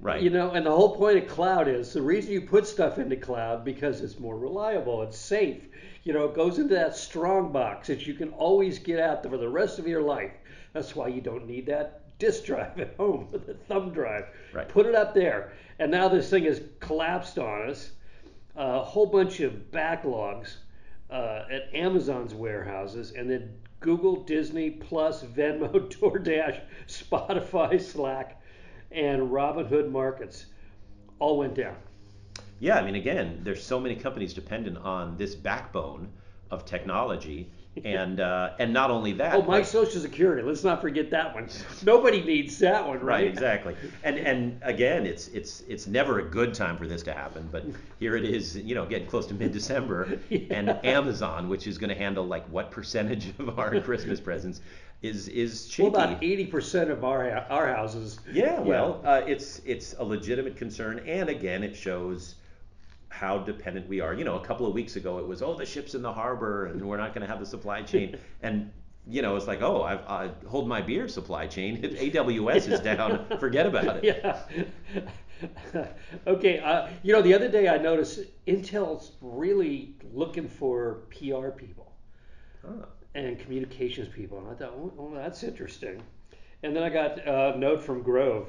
right. 0.00 0.22
You 0.22 0.30
know, 0.30 0.50
and 0.52 0.64
the 0.66 0.70
whole 0.70 0.96
point 0.96 1.18
of 1.18 1.26
cloud 1.28 1.68
is 1.68 1.92
the 1.92 2.02
reason 2.02 2.32
you 2.32 2.42
put 2.42 2.66
stuff 2.66 2.98
into 2.98 3.16
cloud 3.16 3.64
because 3.64 4.00
it's 4.02 4.18
more 4.20 4.38
reliable, 4.38 5.02
it's 5.02 5.18
safe. 5.18 5.68
You 6.04 6.12
know, 6.12 6.24
it 6.24 6.34
goes 6.34 6.58
into 6.58 6.74
that 6.74 6.96
strong 6.96 7.52
box 7.52 7.88
that 7.88 8.06
you 8.06 8.14
can 8.14 8.30
always 8.30 8.78
get 8.78 8.98
out 8.98 9.22
there 9.22 9.32
for 9.32 9.38
the 9.38 9.48
rest 9.48 9.78
of 9.78 9.86
your 9.86 10.02
life. 10.02 10.32
That's 10.72 10.96
why 10.96 11.08
you 11.08 11.20
don't 11.20 11.46
need 11.46 11.66
that 11.66 12.18
disk 12.18 12.44
drive 12.44 12.78
at 12.78 12.94
home, 12.96 13.28
the 13.32 13.54
thumb 13.54 13.92
drive. 13.92 14.26
Right. 14.52 14.68
Put 14.68 14.86
it 14.86 14.94
up 14.94 15.14
there. 15.14 15.52
And 15.78 15.90
now 15.90 16.08
this 16.08 16.30
thing 16.30 16.44
has 16.44 16.60
collapsed 16.78 17.38
on 17.38 17.70
us. 17.70 17.90
A 18.56 18.80
whole 18.80 19.06
bunch 19.06 19.40
of 19.40 19.52
backlogs 19.72 20.56
uh, 21.10 21.44
at 21.50 21.74
Amazon's 21.74 22.34
warehouses, 22.34 23.12
and 23.12 23.28
then 23.28 23.50
Google, 23.80 24.16
Disney, 24.16 24.70
Plus, 24.70 25.22
Venmo, 25.24 25.70
DoorDash, 25.98 26.60
Spotify, 26.86 27.80
Slack, 27.80 28.40
and 28.92 29.30
Robinhood 29.30 29.90
Markets 29.90 30.46
all 31.18 31.38
went 31.38 31.54
down. 31.54 31.76
Yeah, 32.60 32.78
I 32.78 32.84
mean, 32.84 32.94
again, 32.94 33.40
there's 33.42 33.62
so 33.64 33.80
many 33.80 33.96
companies 33.96 34.34
dependent 34.34 34.76
on 34.78 35.16
this 35.16 35.34
backbone 35.34 36.08
of 36.50 36.64
technology, 36.66 37.50
and 37.84 38.18
uh, 38.20 38.50
and 38.58 38.72
not 38.72 38.90
only 38.90 39.12
that. 39.12 39.34
Oh, 39.34 39.42
my 39.42 39.60
but- 39.60 39.66
Social 39.66 40.00
Security. 40.00 40.42
Let's 40.42 40.64
not 40.64 40.80
forget 40.80 41.10
that 41.10 41.32
one. 41.34 41.48
Nobody 41.86 42.20
needs 42.22 42.58
that 42.58 42.86
one, 42.86 42.98
right? 42.98 43.06
Right, 43.22 43.26
exactly. 43.28 43.76
And 44.02 44.18
and 44.18 44.58
again, 44.62 45.06
it's 45.06 45.28
it's 45.28 45.62
it's 45.68 45.86
never 45.86 46.18
a 46.18 46.24
good 46.24 46.52
time 46.52 46.76
for 46.76 46.86
this 46.86 47.02
to 47.04 47.12
happen, 47.14 47.48
but 47.50 47.64
here 47.98 48.16
it 48.16 48.24
is, 48.24 48.56
you 48.56 48.74
know, 48.74 48.84
getting 48.84 49.06
close 49.08 49.26
to 49.28 49.34
mid-December, 49.34 50.18
and 50.50 50.68
Amazon, 50.84 51.48
which 51.48 51.66
is 51.66 51.78
going 51.78 51.90
to 51.90 51.96
handle 51.96 52.26
like 52.26 52.44
what 52.48 52.70
percentage 52.70 53.32
of 53.38 53.58
our 53.58 53.80
Christmas 53.88 54.20
presents, 54.20 54.60
is 55.00 55.28
is 55.28 55.72
Well, 55.78 55.88
about 55.88 56.20
80% 56.20 56.90
of 56.90 57.04
our 57.04 57.30
our 57.48 57.68
houses. 57.72 58.18
Yeah, 58.32 58.58
well, 58.58 59.00
Uh, 59.04 59.22
it's 59.26 59.62
it's 59.64 59.94
a 59.98 60.04
legitimate 60.04 60.56
concern, 60.56 60.98
and 61.06 61.28
again, 61.30 61.62
it 61.62 61.74
shows 61.76 62.34
how 63.10 63.38
dependent 63.38 63.86
we 63.88 64.00
are. 64.00 64.14
You 64.14 64.24
know, 64.24 64.36
a 64.36 64.44
couple 64.44 64.66
of 64.66 64.72
weeks 64.72 64.96
ago, 64.96 65.18
it 65.18 65.26
was 65.26 65.42
oh 65.42 65.54
the 65.54 65.66
ships 65.66 65.94
in 65.94 66.02
the 66.02 66.12
harbor, 66.12 66.66
and 66.66 66.80
we're 66.82 66.96
not 66.96 67.14
going 67.14 67.22
to 67.26 67.28
have 67.28 67.40
the 67.40 67.46
supply 67.46 67.82
chain, 67.82 68.16
and 68.42 68.70
you 69.08 69.22
know, 69.22 69.36
it's 69.36 69.46
like 69.46 69.62
oh 69.62 69.82
I've, 69.82 70.00
I 70.08 70.30
hold 70.48 70.68
my 70.68 70.80
beer 70.80 71.08
supply 71.08 71.46
chain. 71.46 71.80
If 71.84 71.98
AWS 72.14 72.70
is 72.72 72.80
down, 72.80 73.26
forget 73.40 73.66
about 73.66 74.02
it. 74.02 74.04
Yeah. 74.04 74.40
okay. 76.26 76.58
Uh, 76.60 76.88
you 77.02 77.12
know, 77.12 77.22
the 77.22 77.34
other 77.34 77.48
day 77.48 77.68
I 77.68 77.78
noticed 77.78 78.20
Intel's 78.46 79.12
really 79.20 79.94
looking 80.12 80.48
for 80.48 81.02
PR 81.10 81.48
people 81.48 81.92
Oh. 82.66 82.84
and 83.14 83.38
communications 83.38 84.08
people, 84.08 84.38
and 84.38 84.48
I 84.48 84.54
thought, 84.54 84.78
well, 84.78 84.92
well, 84.96 85.22
that's 85.22 85.42
interesting. 85.42 86.02
And 86.62 86.76
then 86.76 86.82
I 86.82 86.90
got 86.90 87.18
a 87.26 87.58
note 87.58 87.82
from 87.82 88.02
Grove. 88.02 88.48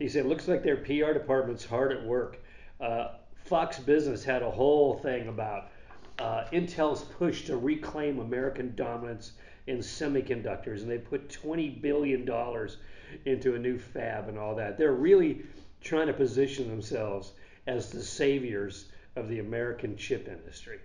He 0.00 0.08
said, 0.08 0.26
looks 0.26 0.48
like 0.48 0.64
their 0.64 0.78
PR 0.78 1.12
department's 1.12 1.64
hard 1.64 1.92
at 1.92 2.04
work. 2.04 2.42
Uh, 2.80 3.10
Fox 3.44 3.78
Business 3.78 4.24
had 4.24 4.42
a 4.42 4.50
whole 4.50 4.98
thing 4.98 5.28
about 5.28 5.70
uh, 6.18 6.44
Intel's 6.52 7.02
push 7.02 7.44
to 7.44 7.56
reclaim 7.56 8.18
American 8.18 8.74
dominance 8.74 9.32
in 9.66 9.78
semiconductors, 9.78 10.82
and 10.82 10.90
they 10.90 10.98
put 10.98 11.30
20 11.30 11.68
billion 11.70 12.24
dollars 12.24 12.78
into 13.24 13.54
a 13.54 13.58
new 13.58 13.78
fab 13.78 14.28
and 14.28 14.38
all 14.38 14.54
that. 14.54 14.78
They're 14.78 14.92
really 14.92 15.42
trying 15.80 16.06
to 16.06 16.12
position 16.12 16.68
themselves 16.68 17.32
as 17.66 17.90
the 17.90 18.02
saviors 18.02 18.86
of 19.16 19.28
the 19.28 19.38
American 19.38 19.96
chip 19.96 20.28
industry. 20.28 20.78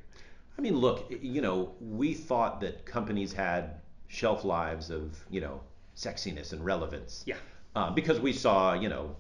I 0.58 0.62
mean, 0.62 0.78
look, 0.78 1.12
you 1.22 1.42
know, 1.42 1.74
we 1.80 2.14
thought 2.14 2.60
that 2.62 2.86
companies 2.86 3.32
had 3.32 3.82
shelf 4.10 4.44
lives 4.44 4.90
of, 4.90 5.18
you 5.30 5.40
know, 5.40 5.62
sexiness 5.96 6.52
and 6.52 6.64
relevance. 6.64 7.24
Yeah. 7.26 7.36
Uh, 7.76 7.92
because 7.92 8.20
we 8.20 8.34
saw, 8.34 8.74
you 8.74 8.90
know, 8.90 9.16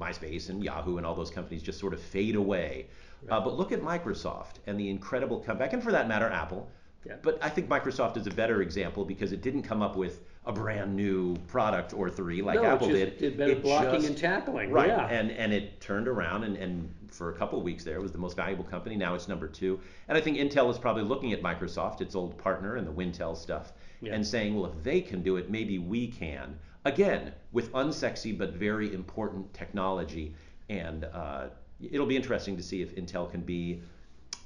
MySpace 0.00 0.48
and 0.50 0.62
Yahoo 0.62 0.96
and 0.98 1.06
all 1.06 1.14
those 1.14 1.30
companies 1.30 1.62
just 1.62 1.78
sort 1.78 1.92
of 1.94 2.00
fade 2.00 2.36
away. 2.36 2.86
Uh, 3.30 3.40
but 3.40 3.56
look 3.56 3.72
at 3.72 3.80
Microsoft 3.80 4.56
and 4.66 4.78
the 4.78 4.88
incredible 4.88 5.40
comeback, 5.40 5.72
and 5.72 5.82
for 5.82 5.90
that 5.92 6.06
matter, 6.06 6.28
Apple. 6.30 6.68
Yeah. 7.04 7.14
But 7.22 7.38
I 7.42 7.48
think 7.48 7.68
Microsoft 7.68 8.16
is 8.16 8.26
a 8.26 8.30
better 8.32 8.62
example 8.62 9.04
because 9.04 9.30
it 9.32 9.40
didn't 9.40 9.62
come 9.62 9.80
up 9.80 9.94
with 9.96 10.22
a 10.44 10.52
brand 10.52 10.94
new 10.96 11.36
product 11.46 11.94
or 11.94 12.10
three 12.10 12.42
like 12.42 12.56
no, 12.60 12.64
Apple 12.64 12.88
it 12.94 13.06
just 13.06 13.18
did. 13.18 13.18
did 13.18 13.38
better 13.38 13.52
It 13.52 13.62
blocking 13.62 13.92
just- 14.00 14.08
and 14.08 14.18
tackling. 14.18 14.70
Right. 14.72 14.88
Yeah. 14.88 15.06
And 15.06 15.30
and 15.30 15.52
it 15.52 15.80
turned 15.80 16.08
around 16.08 16.42
and, 16.44 16.56
and 16.56 16.92
for 17.08 17.30
a 17.30 17.32
couple 17.36 17.58
of 17.58 17.64
weeks 17.64 17.84
there 17.84 17.94
it 17.96 18.02
was 18.02 18.10
the 18.12 18.18
most 18.18 18.36
valuable 18.36 18.64
company. 18.64 18.96
Now 18.96 19.14
it's 19.14 19.28
number 19.28 19.46
two. 19.46 19.78
And 20.08 20.18
I 20.18 20.20
think 20.20 20.36
Intel 20.36 20.68
is 20.70 20.78
probably 20.78 21.04
looking 21.04 21.32
at 21.32 21.42
Microsoft, 21.42 22.00
its 22.00 22.16
old 22.16 22.36
partner 22.38 22.74
and 22.76 22.86
the 22.86 22.92
Wintel 22.92 23.36
stuff, 23.36 23.72
Yeah. 24.00 24.14
and 24.14 24.26
saying, 24.26 24.56
well, 24.56 24.66
if 24.66 24.82
they 24.82 25.00
can 25.00 25.22
do 25.22 25.36
it, 25.36 25.48
maybe 25.48 25.78
we 25.78 26.08
can. 26.08 26.58
Again, 26.86 27.32
with 27.50 27.72
unsexy 27.72 28.38
but 28.38 28.52
very 28.52 28.94
important 28.94 29.52
technology. 29.52 30.36
And 30.68 31.04
uh, 31.04 31.48
it'll 31.80 32.06
be 32.06 32.14
interesting 32.14 32.56
to 32.56 32.62
see 32.62 32.80
if 32.80 32.94
Intel 32.94 33.28
can 33.28 33.40
be 33.40 33.82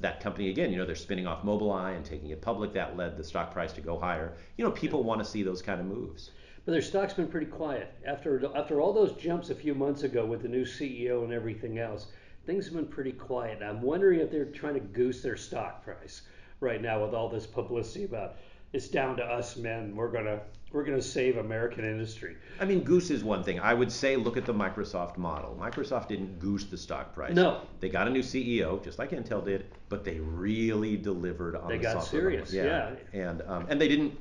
that 0.00 0.22
company 0.22 0.48
again. 0.48 0.72
You 0.72 0.79
know, 0.79 0.87
they're 0.87 0.94
spinning 0.94 1.26
off 1.26 1.44
Mobileye 1.44 1.94
and 1.94 2.03
taking 2.03 2.31
it 2.31 2.40
public. 2.40 2.72
That 2.72 2.96
led 2.96 3.18
the 3.18 3.24
stock 3.24 3.53
price 3.53 3.74
to 3.74 3.83
go 3.83 3.98
higher. 3.98 4.33
You 4.57 4.64
know, 4.64 4.70
people 4.70 5.03
want 5.03 5.22
to 5.22 5.24
see 5.24 5.42
those 5.42 5.61
kind 5.61 5.81
of 5.81 5.87
moves. 5.87 6.31
But 6.64 6.72
their 6.72 6.81
stock's 6.81 7.12
been 7.12 7.29
pretty 7.29 7.44
quiet 7.44 7.92
after 8.07 8.50
after 8.57 8.81
all 8.81 8.94
those 8.94 9.12
jumps 9.12 9.50
a 9.50 9.55
few 9.55 9.74
months 9.74 10.03
ago 10.03 10.24
with 10.24 10.40
the 10.40 10.48
new 10.48 10.64
CEO 10.64 11.24
and 11.24 11.35
everything 11.35 11.79
else. 11.79 12.07
Things 12.46 12.64
have 12.64 12.74
been 12.74 12.87
pretty 12.87 13.12
quiet. 13.12 13.62
I'm 13.62 13.83
wondering 13.83 14.20
if 14.20 14.31
they're 14.31 14.46
trying 14.46 14.74
to 14.74 14.81
goose 14.81 15.22
their 15.22 15.37
stock 15.37 15.85
price 15.85 16.22
right 16.61 16.81
now 16.81 17.05
with 17.05 17.12
all 17.12 17.29
this 17.29 17.46
publicity 17.46 18.05
about 18.05 18.37
it's 18.72 18.88
down 18.88 19.16
to 19.18 19.24
us 19.24 19.59
men. 19.59 19.94
We're 19.94 20.11
gonna 20.11 20.40
we're 20.72 20.85
going 20.85 20.96
to 20.96 21.02
save 21.02 21.37
American 21.37 21.85
industry. 21.85 22.37
I 22.61 22.64
mean, 22.64 22.83
goose 22.83 23.11
is 23.11 23.24
one 23.24 23.42
thing. 23.42 23.59
I 23.59 23.74
would 23.74 23.90
say 23.90 24.16
look 24.16 24.37
at 24.37 24.44
the 24.44 24.54
Microsoft 24.54 25.16
model. 25.16 25.56
Microsoft 25.61 26.09
didn't 26.09 26.38
goose 26.38 26.64
the 26.64 26.78
stock 26.78 27.12
price. 27.12 27.35
No. 27.35 27.62
They 27.80 27.88
got 27.88 28.06
a 28.06 28.11
new 28.11 28.22
CEO, 28.22 28.83
just 28.83 28.98
like 28.98 29.11
Intel 29.11 29.44
did, 29.44 29.66
but 29.88 30.04
they 30.04 30.20
really 30.20 30.96
delivered 30.96 31.56
on 31.56 31.68
They 31.68 31.78
the 31.78 31.83
got 31.83 31.92
software. 32.04 32.22
serious, 32.22 32.52
yeah. 32.52 32.92
And 33.12 33.42
um, 33.42 33.66
and 33.68 33.80
they 33.80 33.88
didn't, 33.88 34.18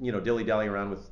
you 0.00 0.12
know, 0.12 0.20
dilly 0.20 0.44
dally 0.44 0.66
around 0.66 0.90
with 0.90 1.10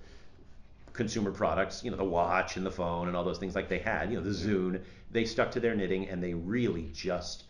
consumer 0.92 1.30
products, 1.30 1.84
you 1.84 1.90
know, 1.90 1.96
the 1.96 2.04
watch 2.04 2.56
and 2.56 2.64
the 2.64 2.70
phone 2.70 3.08
and 3.08 3.16
all 3.16 3.24
those 3.24 3.38
things 3.38 3.54
like 3.54 3.68
they 3.68 3.78
had, 3.78 4.10
you 4.10 4.16
know, 4.16 4.24
the 4.24 4.30
Zune. 4.30 4.80
They 5.10 5.24
stuck 5.24 5.50
to 5.52 5.60
their 5.60 5.74
knitting 5.74 6.08
and 6.08 6.22
they 6.22 6.34
really 6.34 6.90
just, 6.94 7.44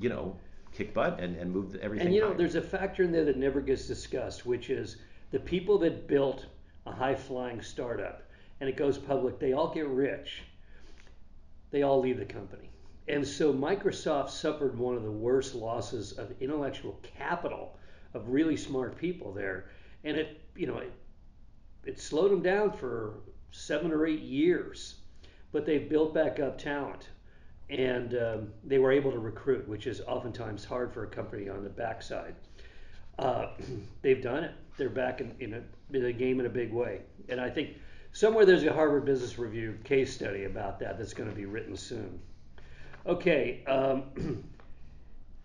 you 0.00 0.08
know, 0.08 0.36
kick 0.72 0.94
butt 0.94 1.18
and, 1.18 1.36
and 1.36 1.52
moved 1.52 1.76
everything. 1.76 2.06
And 2.06 2.14
you 2.14 2.20
know, 2.20 2.28
higher. 2.28 2.36
there's 2.36 2.54
a 2.54 2.62
factor 2.62 3.02
in 3.02 3.10
there 3.10 3.24
that 3.24 3.36
never 3.36 3.60
gets 3.60 3.86
discussed, 3.86 4.46
which 4.46 4.70
is 4.70 4.98
the 5.30 5.40
people 5.40 5.78
that 5.78 6.06
built 6.06 6.46
a 6.86 6.92
high 6.92 7.14
flying 7.14 7.60
startup 7.62 8.22
and 8.60 8.68
it 8.68 8.76
goes 8.76 8.98
public, 8.98 9.38
they 9.38 9.52
all 9.52 9.72
get 9.72 9.86
rich. 9.86 10.42
They 11.70 11.82
all 11.82 12.00
leave 12.00 12.18
the 12.18 12.24
company. 12.24 12.70
And 13.08 13.26
so 13.26 13.52
Microsoft 13.52 14.30
suffered 14.30 14.78
one 14.78 14.96
of 14.96 15.02
the 15.02 15.10
worst 15.10 15.54
losses 15.54 16.12
of 16.12 16.32
intellectual 16.40 17.00
capital 17.02 17.78
of 18.14 18.28
really 18.28 18.56
smart 18.56 18.96
people 18.96 19.32
there. 19.32 19.70
And 20.04 20.16
it, 20.16 20.40
you 20.54 20.66
know, 20.66 20.78
it, 20.78 20.92
it 21.84 21.98
slowed 21.98 22.30
them 22.30 22.42
down 22.42 22.72
for 22.72 23.20
seven 23.50 23.92
or 23.92 24.06
eight 24.06 24.20
years. 24.20 24.96
But 25.52 25.64
they've 25.64 25.88
built 25.88 26.14
back 26.14 26.38
up 26.38 26.58
talent 26.58 27.08
and 27.70 28.14
um, 28.14 28.52
they 28.64 28.78
were 28.78 28.92
able 28.92 29.12
to 29.12 29.18
recruit, 29.18 29.66
which 29.68 29.86
is 29.86 30.00
oftentimes 30.02 30.64
hard 30.64 30.92
for 30.92 31.04
a 31.04 31.08
company 31.08 31.48
on 31.48 31.62
the 31.62 31.70
backside. 31.70 32.34
Uh, 33.18 33.48
they've 34.02 34.22
done 34.22 34.44
it. 34.44 34.52
They're 34.76 34.88
back 34.88 35.20
in, 35.20 35.34
in, 35.40 35.54
a, 35.54 35.62
in 35.96 36.02
the 36.02 36.12
game 36.12 36.40
in 36.40 36.46
a 36.46 36.50
big 36.50 36.72
way. 36.72 37.00
And 37.28 37.40
I 37.40 37.50
think 37.50 37.76
somewhere 38.12 38.46
there's 38.46 38.64
a 38.64 38.72
Harvard 38.72 39.04
Business 39.04 39.38
Review 39.38 39.78
case 39.84 40.14
study 40.14 40.44
about 40.44 40.78
that 40.80 40.98
that's 40.98 41.12
going 41.12 41.28
to 41.28 41.36
be 41.36 41.44
written 41.44 41.76
soon. 41.76 42.20
Okay, 43.06 43.64
um, 43.66 44.04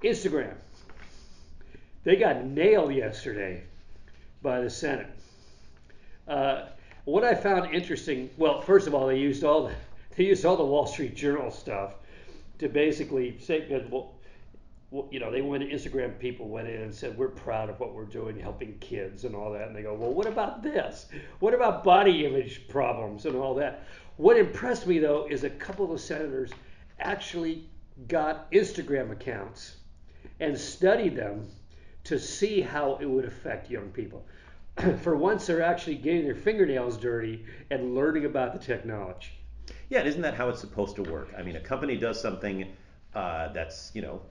Instagram. 0.04 0.56
They 2.04 2.16
got 2.16 2.46
nailed 2.46 2.94
yesterday 2.94 3.64
by 4.42 4.62
the 4.62 4.70
Senate. 4.70 5.08
Uh, 6.28 6.68
what 7.06 7.24
I 7.24 7.36
found 7.36 7.74
interesting, 7.74 8.30
well, 8.38 8.62
first 8.62 8.88
of 8.88 8.94
all, 8.94 9.08
they 9.08 9.20
used 9.20 9.44
all 9.44 9.68
the 9.68 9.74
they 10.16 10.24
used 10.26 10.46
all 10.46 10.56
the 10.56 10.66
Wall 10.66 10.88
Street 10.88 11.16
Journal 11.16 11.52
stuff 11.52 11.96
to 12.60 12.70
basically 12.70 13.38
say, 13.40 13.86
well, 13.90 14.15
well, 14.92 15.08
you 15.12 15.20
know, 15.20 15.32
they 15.32 15.42
went 15.42 15.64
to 15.64 15.70
Instagram 15.70 16.18
people 16.20 16.48
went 16.48 16.68
in 16.68 16.82
and 16.82 16.94
said 16.94 17.18
we're 17.18 17.28
proud 17.30 17.70
of 17.70 17.80
what 17.80 17.94
we're 17.94 18.06
doing, 18.06 18.40
helping 18.40 18.78
kids 18.80 19.26
and 19.26 19.36
all 19.36 19.52
that, 19.52 19.68
and 19.68 19.76
they 19.76 19.82
go, 19.82 19.94
well, 19.94 20.14
what 20.14 20.28
about 20.28 20.62
this? 20.64 21.08
What 21.40 21.54
about 21.54 21.84
body 21.84 22.26
image 22.26 22.68
problems 22.68 23.26
and 23.26 23.36
all 23.36 23.56
that? 23.56 23.84
What 24.18 24.38
impressed 24.38 24.88
me 24.88 25.00
though 25.00 25.28
is 25.30 25.44
a 25.44 25.50
couple 25.50 25.92
of 25.92 26.00
senators 26.00 26.52
actually 27.00 27.68
got 28.08 28.52
Instagram 28.52 29.12
accounts 29.12 29.78
and 30.40 30.58
studied 30.58 31.16
them 31.16 31.48
to 32.04 32.20
see 32.20 32.62
how 32.62 32.98
it 33.02 33.06
would 33.06 33.26
affect 33.26 33.70
young 33.70 33.90
people. 33.90 34.26
For 35.02 35.16
once, 35.16 35.48
they're 35.48 35.62
actually 35.62 35.96
getting 35.96 36.26
their 36.26 36.36
fingernails 36.36 36.98
dirty 36.98 37.46
and 37.72 37.96
learning 37.96 38.26
about 38.26 38.54
the 38.54 38.60
technology. 38.60 39.32
Yeah, 39.90 40.04
isn't 40.04 40.22
that 40.22 40.36
how 40.36 40.50
it's 40.50 40.60
supposed 40.60 40.96
to 40.98 41.04
work? 41.04 41.30
I 41.38 41.42
mean, 41.42 41.56
a 41.56 41.60
company 41.60 41.98
does 41.98 42.22
something 42.22 42.68
uh, 43.14 43.52
that's, 43.54 43.92
you 43.94 44.02
know, 44.02 44.22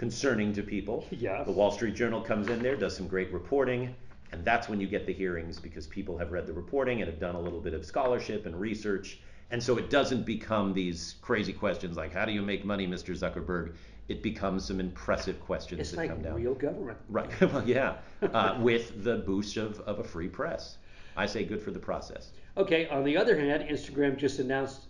concerning 0.00 0.50
to 0.50 0.62
people. 0.62 1.06
Yeah. 1.10 1.44
The 1.44 1.52
Wall 1.52 1.70
Street 1.70 1.94
Journal 1.94 2.22
comes 2.22 2.48
in 2.48 2.62
there, 2.62 2.74
does 2.74 2.96
some 2.96 3.06
great 3.06 3.30
reporting, 3.34 3.94
and 4.32 4.42
that's 4.42 4.66
when 4.66 4.80
you 4.80 4.86
get 4.86 5.04
the 5.04 5.12
hearings 5.12 5.60
because 5.60 5.86
people 5.86 6.16
have 6.16 6.32
read 6.32 6.46
the 6.46 6.54
reporting 6.54 7.02
and 7.02 7.10
have 7.10 7.20
done 7.20 7.34
a 7.34 7.38
little 7.38 7.60
bit 7.60 7.74
of 7.74 7.84
scholarship 7.84 8.46
and 8.46 8.58
research. 8.58 9.20
And 9.50 9.62
so 9.62 9.76
it 9.76 9.90
doesn't 9.90 10.24
become 10.24 10.72
these 10.72 11.16
crazy 11.20 11.52
questions 11.52 11.98
like, 11.98 12.14
how 12.14 12.24
do 12.24 12.32
you 12.32 12.40
make 12.40 12.64
money, 12.64 12.86
Mr. 12.86 13.14
Zuckerberg? 13.14 13.74
It 14.08 14.22
becomes 14.22 14.64
some 14.64 14.80
impressive 14.80 15.38
questions 15.38 15.82
It's 15.82 15.90
that 15.90 15.98
like 15.98 16.08
come 16.08 16.22
down. 16.22 16.34
real 16.34 16.54
government. 16.54 16.96
Right. 17.10 17.28
well, 17.52 17.68
yeah. 17.68 17.96
Uh, 18.22 18.56
with 18.58 19.04
the 19.04 19.18
boost 19.18 19.58
of, 19.58 19.80
of 19.80 19.98
a 19.98 20.04
free 20.04 20.28
press. 20.28 20.78
I 21.14 21.26
say 21.26 21.44
good 21.44 21.60
for 21.60 21.72
the 21.72 21.78
process. 21.78 22.30
Okay, 22.56 22.88
on 22.88 23.04
the 23.04 23.18
other 23.18 23.38
hand, 23.38 23.64
Instagram 23.68 24.16
just 24.16 24.38
announced 24.38 24.86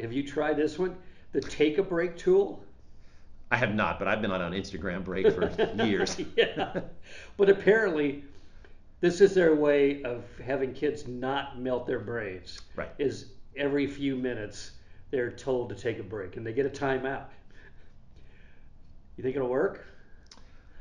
have 0.00 0.12
you 0.12 0.22
tried 0.22 0.56
this 0.56 0.78
one? 0.78 0.94
The 1.32 1.40
take 1.40 1.78
a 1.78 1.82
break 1.82 2.16
tool? 2.16 2.62
I 3.50 3.56
have 3.56 3.74
not, 3.74 3.98
but 3.98 4.08
I've 4.08 4.20
been 4.20 4.30
on 4.30 4.42
an 4.42 4.52
Instagram 4.52 5.04
break 5.04 5.32
for 5.32 5.50
years. 5.84 6.20
yeah. 6.36 6.80
But 7.36 7.48
apparently, 7.48 8.24
this 9.00 9.20
is 9.20 9.34
their 9.34 9.54
way 9.54 10.02
of 10.02 10.24
having 10.44 10.74
kids 10.74 11.06
not 11.08 11.58
melt 11.58 11.86
their 11.86 12.00
brains. 12.00 12.60
Right. 12.76 12.90
Is 12.98 13.32
every 13.56 13.86
few 13.86 14.16
minutes 14.16 14.72
they're 15.10 15.30
told 15.30 15.70
to 15.70 15.74
take 15.74 15.98
a 15.98 16.02
break 16.02 16.36
and 16.36 16.46
they 16.46 16.52
get 16.52 16.66
a 16.66 16.70
timeout. 16.70 17.24
You 19.16 19.24
think 19.24 19.34
it'll 19.34 19.48
work? 19.48 19.86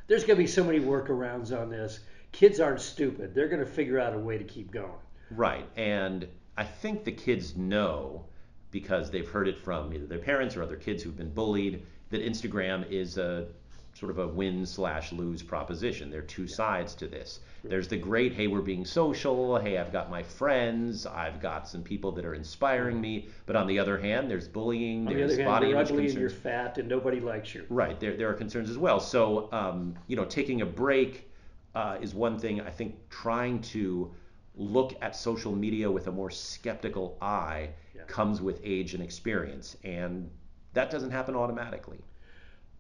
There's 0.08 0.24
going 0.24 0.38
to 0.38 0.44
be 0.44 0.48
so 0.48 0.64
many 0.64 0.80
workarounds 0.80 1.58
on 1.58 1.70
this. 1.70 2.02
Kids 2.32 2.60
aren't 2.60 2.82
stupid. 2.82 3.34
They're 3.34 3.48
going 3.48 3.64
to 3.64 3.70
figure 3.70 4.00
out 4.00 4.14
a 4.14 4.20
way 4.20 4.38
to 4.38 4.44
keep 4.44 4.72
going. 4.72 4.92
Right. 5.32 5.68
And 5.76 6.28
I 6.58 6.64
think 6.64 7.04
the 7.04 7.12
kids 7.12 7.56
know 7.56 8.26
because 8.72 9.10
they've 9.10 9.28
heard 9.28 9.48
it 9.48 9.58
from 9.58 9.94
either 9.94 10.06
their 10.06 10.20
parents 10.20 10.56
or 10.56 10.64
other 10.64 10.76
kids 10.76 11.02
who've 11.02 11.16
been 11.16 11.34
bullied 11.34 11.86
that 12.10 12.22
Instagram 12.22 12.90
is 12.92 13.18
a 13.18 13.48
sort 13.94 14.12
of 14.12 14.20
a 14.20 14.28
win 14.28 14.66
slash 14.66 15.12
lose 15.12 15.42
proposition. 15.42 16.12
There 16.12 16.20
are 16.20 16.24
two 16.26 16.48
sides 16.48 16.94
to 16.96 17.08
this. 17.08 17.40
There's 17.64 17.88
the 17.88 17.98
great, 17.98 18.32
hey, 18.34 18.46
we're 18.48 18.62
being 18.62 18.86
social. 18.86 19.58
Hey, 19.58 19.80
I've 19.80 19.92
got 19.92 20.12
my 20.12 20.22
friends. 20.22 21.08
I've 21.08 21.42
got 21.42 21.68
some 21.68 21.82
people 21.82 22.12
that 22.14 22.24
are 22.24 22.36
inspiring 22.36 23.02
me. 23.02 23.28
But 23.48 23.56
on 23.56 23.66
the 23.66 23.80
other 23.80 23.98
hand, 23.98 24.30
there's 24.30 24.48
bullying. 24.48 25.08
On 25.08 25.14
the 25.14 25.16
there's 25.20 25.34
other 25.34 25.42
hand, 25.42 25.52
body 25.52 25.68
you're 25.70 25.76
image 25.78 25.90
ugly 25.90 26.04
and 26.04 26.14
concerns. 26.14 26.22
you're 26.22 26.42
fat 26.42 26.78
and 26.78 26.88
nobody 26.88 27.20
likes 27.20 27.56
you. 27.56 27.66
Right. 27.70 28.00
There, 28.00 28.16
there 28.16 28.30
are 28.30 28.36
concerns 28.36 28.70
as 28.70 28.78
well. 28.78 29.00
So, 29.00 29.50
um, 29.52 29.96
you 30.06 30.16
know, 30.16 30.26
taking 30.26 30.62
a 30.62 30.66
break 30.66 31.28
uh, 31.74 31.98
is 32.00 32.14
one 32.14 32.38
thing. 32.38 32.62
I 32.62 32.70
think 32.70 32.96
trying 33.10 33.62
to 33.62 34.14
look 34.56 34.96
at 35.02 35.16
social 35.16 35.54
media 35.56 35.90
with 35.92 36.08
a 36.08 36.12
more 36.12 36.30
skeptical 36.30 37.18
eye 37.22 37.70
Yeah. 37.96 38.04
comes 38.04 38.42
with 38.42 38.62
age 38.64 38.94
and 38.94 39.04
experience, 39.04 39.76
and 39.84 40.30
that 40.78 40.92
doesn't 40.92 41.10
happen 41.10 41.36
automatically. 41.36 41.98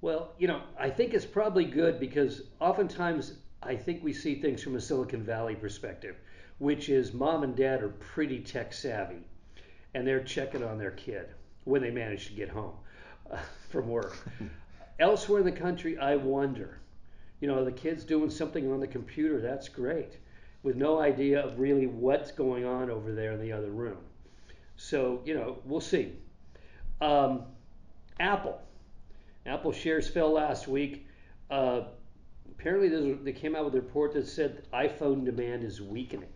Well, 0.02 0.34
you 0.38 0.48
know, 0.48 0.62
I 0.80 0.88
think 0.88 1.16
it's 1.16 1.26
probably 1.26 1.66
good 1.66 2.00
because 2.00 2.44
oftentimes 2.60 3.40
I 3.64 3.76
think 3.76 4.04
we 4.04 4.14
see 4.14 4.36
things 4.36 4.62
from 4.62 4.76
a 4.76 4.80
Silicon 4.80 5.24
Valley 5.24 5.56
perspective, 5.56 6.16
which 6.60 6.90
is 6.90 7.12
mom 7.12 7.42
and 7.42 7.56
dad 7.56 7.82
are 7.82 7.90
pretty 7.90 8.40
tech 8.40 8.72
savvy 8.72 9.24
and 9.96 10.06
they're 10.06 10.24
checking 10.24 10.64
on 10.64 10.78
their 10.78 10.92
kid 10.92 11.30
when 11.64 11.82
they 11.82 11.90
manage 11.90 12.28
to 12.28 12.34
get 12.34 12.50
home 12.50 12.76
uh, 13.32 13.38
from 13.70 13.90
work. 13.90 14.16
Elsewhere 15.00 15.40
in 15.40 15.46
the 15.46 15.52
country, 15.52 15.98
I 15.98 16.18
wonder, 16.18 16.80
you 17.40 17.48
know, 17.48 17.66
the 17.66 17.72
kid's 17.72 18.04
doing 18.04 18.30
something 18.30 18.72
on 18.72 18.80
the 18.80 18.88
computer, 18.88 19.42
that's 19.42 19.70
great, 19.70 20.20
with 20.62 20.76
no 20.76 21.00
idea 21.00 21.44
of 21.44 21.58
really 21.58 21.88
what's 21.88 22.32
going 22.32 22.64
on 22.64 22.92
over 22.92 23.12
there 23.12 23.32
in 23.32 23.42
the 23.42 23.52
other 23.52 23.72
room. 23.72 23.98
So, 24.76 25.24
you 25.26 25.34
know, 25.34 25.58
we'll 25.66 25.82
see. 25.82 26.14
Um, 27.02 27.44
Apple. 28.20 28.60
Apple 29.46 29.72
shares 29.72 30.08
fell 30.08 30.32
last 30.32 30.68
week. 30.68 31.08
Uh, 31.50 31.84
apparently, 32.52 33.14
they 33.14 33.32
came 33.32 33.56
out 33.56 33.66
with 33.66 33.76
a 33.76 33.82
report 33.82 34.14
that 34.14 34.28
said 34.28 34.64
iPhone 34.74 35.24
demand 35.24 35.64
is 35.64 35.82
weakening 35.82 36.30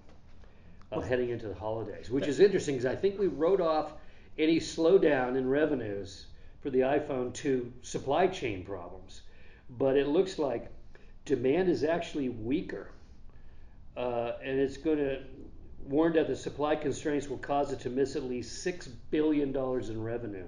uh, 0.91 0.99
heading 0.99 1.29
into 1.29 1.47
the 1.47 1.53
holidays, 1.53 2.09
which 2.09 2.27
is 2.27 2.39
interesting 2.39 2.75
because 2.75 2.85
I 2.85 2.95
think 2.95 3.19
we 3.19 3.27
wrote 3.27 3.61
off 3.61 3.93
any 4.37 4.59
slowdown 4.59 5.35
in 5.37 5.47
revenues 5.47 6.27
for 6.61 6.69
the 6.69 6.79
iPhone 6.79 7.33
to 7.35 7.71
supply 7.81 8.27
chain 8.27 8.63
problems. 8.63 9.21
But 9.77 9.97
it 9.97 10.07
looks 10.07 10.37
like 10.37 10.67
demand 11.25 11.69
is 11.69 11.83
actually 11.83 12.29
weaker. 12.29 12.91
Uh, 13.95 14.33
and 14.43 14.59
it's 14.59 14.77
going 14.77 14.97
to 14.97 15.21
warn 15.85 16.13
that 16.13 16.27
the 16.27 16.35
supply 16.35 16.75
constraints 16.75 17.27
will 17.27 17.37
cause 17.37 17.71
it 17.71 17.79
to 17.81 17.89
miss 17.89 18.15
at 18.15 18.23
least 18.23 18.65
$6 18.65 18.89
billion 19.09 19.55
in 19.55 20.03
revenue 20.03 20.45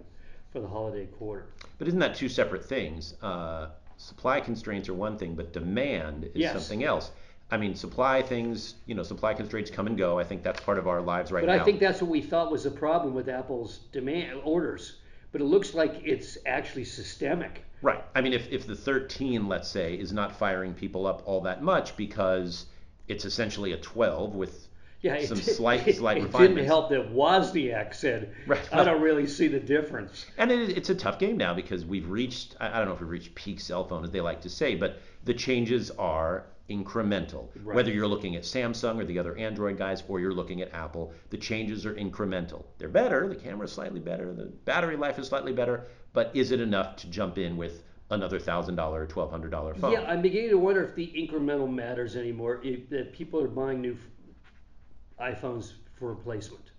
for 0.54 0.60
the 0.62 0.68
holiday 0.68 1.08
quarter. 1.08 1.48
But 1.80 1.88
isn't 1.88 2.00
that 2.00 2.16
two 2.16 2.30
separate 2.30 2.64
things? 2.64 3.16
Uh, 3.22 3.70
supply 3.98 4.40
constraints 4.40 4.88
are 4.88 4.94
one 4.94 5.18
thing, 5.18 5.34
but 5.34 5.52
demand 5.52 6.26
is 6.26 6.32
Yes. 6.36 6.54
something 6.54 6.84
else. 6.86 7.12
I 7.52 7.58
mean, 7.58 7.76
supply 7.76 8.22
things, 8.22 8.76
you 8.86 8.96
know, 8.96 9.04
supply 9.04 9.34
constraints 9.34 9.70
come 9.70 9.88
and 9.88 9.98
go. 9.98 10.18
I 10.20 10.24
think 10.24 10.44
that's 10.44 10.62
part 10.62 10.78
of 10.78 10.88
our 10.88 11.02
lives 11.02 11.32
right 11.32 11.42
But 11.42 11.48
now. 11.48 11.54
But 11.58 11.62
I 11.62 11.66
think 11.66 11.80
that's 11.80 12.02
what 12.02 12.10
we 12.10 12.22
thought 12.22 12.52
was 12.52 12.64
the 12.64 12.72
problem 12.72 13.14
with 13.16 13.28
Apple's 13.28 13.80
demand 13.92 14.42
orders. 14.44 15.00
But 15.32 15.42
it 15.42 15.46
looks 15.46 15.74
like 15.74 16.02
it's 16.04 16.38
actually 16.46 16.86
systemic. 16.86 17.64
Right. 17.82 18.04
I 18.16 18.22
mean, 18.22 18.34
if, 18.34 18.50
if 18.52 18.66
the 18.68 18.76
13, 18.76 19.48
let's 19.48 19.68
say, 19.68 19.96
is 19.96 20.14
not 20.14 20.36
firing 20.38 20.74
people 20.74 21.08
up 21.08 21.24
all 21.26 21.42
that 21.42 21.64
much 21.64 21.98
because 21.98 22.68
it's 23.08 23.26
essentially 23.26 23.74
a 23.74 23.78
12 23.78 24.36
with 24.36 24.68
Yeah, 25.04 25.24
some 25.26 25.38
did- 25.38 25.44
slight, 25.46 25.88
it, 25.88 25.98
slight 25.98 26.18
it 26.18 26.32
didn't 26.32 26.66
help 26.66 26.90
that 26.90 27.14
Wozniak 27.14 27.94
said, 27.94 28.34
Right. 28.48 28.68
"I 28.74 28.84
don't 28.86 29.02
really 29.02 29.28
see 29.28 29.48
the 29.50 29.60
difference." 29.60 30.26
And 30.38 30.50
it, 30.50 30.78
it's 30.78 30.90
a 30.90 30.96
tough 30.96 31.20
game 31.20 31.38
now 31.38 31.54
because 31.54 31.86
we've 31.86 32.10
reached, 32.10 32.56
I 32.60 32.70
I 32.70 32.78
don't 32.80 32.88
know 32.88 32.94
if 32.94 33.02
we've 33.02 33.10
reached 33.10 33.36
peak 33.36 33.60
cell 33.60 33.84
phone, 33.86 34.04
as 34.06 34.12
they 34.12 34.22
like 34.22 34.42
to 34.42 34.50
say, 34.50 34.76
but 34.76 35.00
the 35.26 35.34
changes 35.34 35.92
are 35.92 36.46
incremental. 36.70 37.48
Right. 37.64 37.76
Whether 37.76 37.92
you're 37.92 38.08
looking 38.08 38.38
at 38.38 38.44
Samsung 38.44 38.98
or 38.98 39.06
the 39.06 39.20
other 39.20 39.36
Android 39.38 39.78
guys, 39.78 40.02
or 40.08 40.22
you're 40.22 40.34
looking 40.34 40.62
at 40.62 40.74
Apple, 40.74 41.14
the 41.30 41.38
changes 41.38 41.86
are 41.86 41.94
incremental. 41.96 42.64
They're 42.78 42.88
better. 42.88 43.28
The 43.28 43.36
camera's 43.36 43.74
slightly 43.74 44.00
better. 44.00 44.34
The 44.34 44.46
battery 44.46 44.96
life 44.96 45.20
is 45.20 45.28
slightly 45.28 45.52
better. 45.52 45.86
But 46.14 46.32
is 46.34 46.52
it 46.52 46.62
enough 46.62 46.96
to 46.98 47.08
jump 47.10 47.38
in 47.38 47.58
with 47.58 47.84
another 48.10 48.40
thousand 48.40 48.76
dollar, 48.76 49.06
twelve 49.08 49.32
hundred 49.32 49.52
dollar 49.52 49.74
phone? 49.74 49.92
Yeah, 49.92 50.04
I'm 50.04 50.22
beginning 50.22 50.52
to 50.52 50.58
wonder 50.58 50.84
if 50.86 50.96
the 50.96 51.08
incremental 51.08 51.72
matters 51.72 52.16
anymore. 52.16 52.62
If 52.64 52.88
that 52.90 53.12
people 53.12 53.42
are 53.42 53.48
buying 53.50 53.82
new 53.82 53.98
iPhones 55.20 55.74
for 55.96 56.10
replacement. 56.10 56.72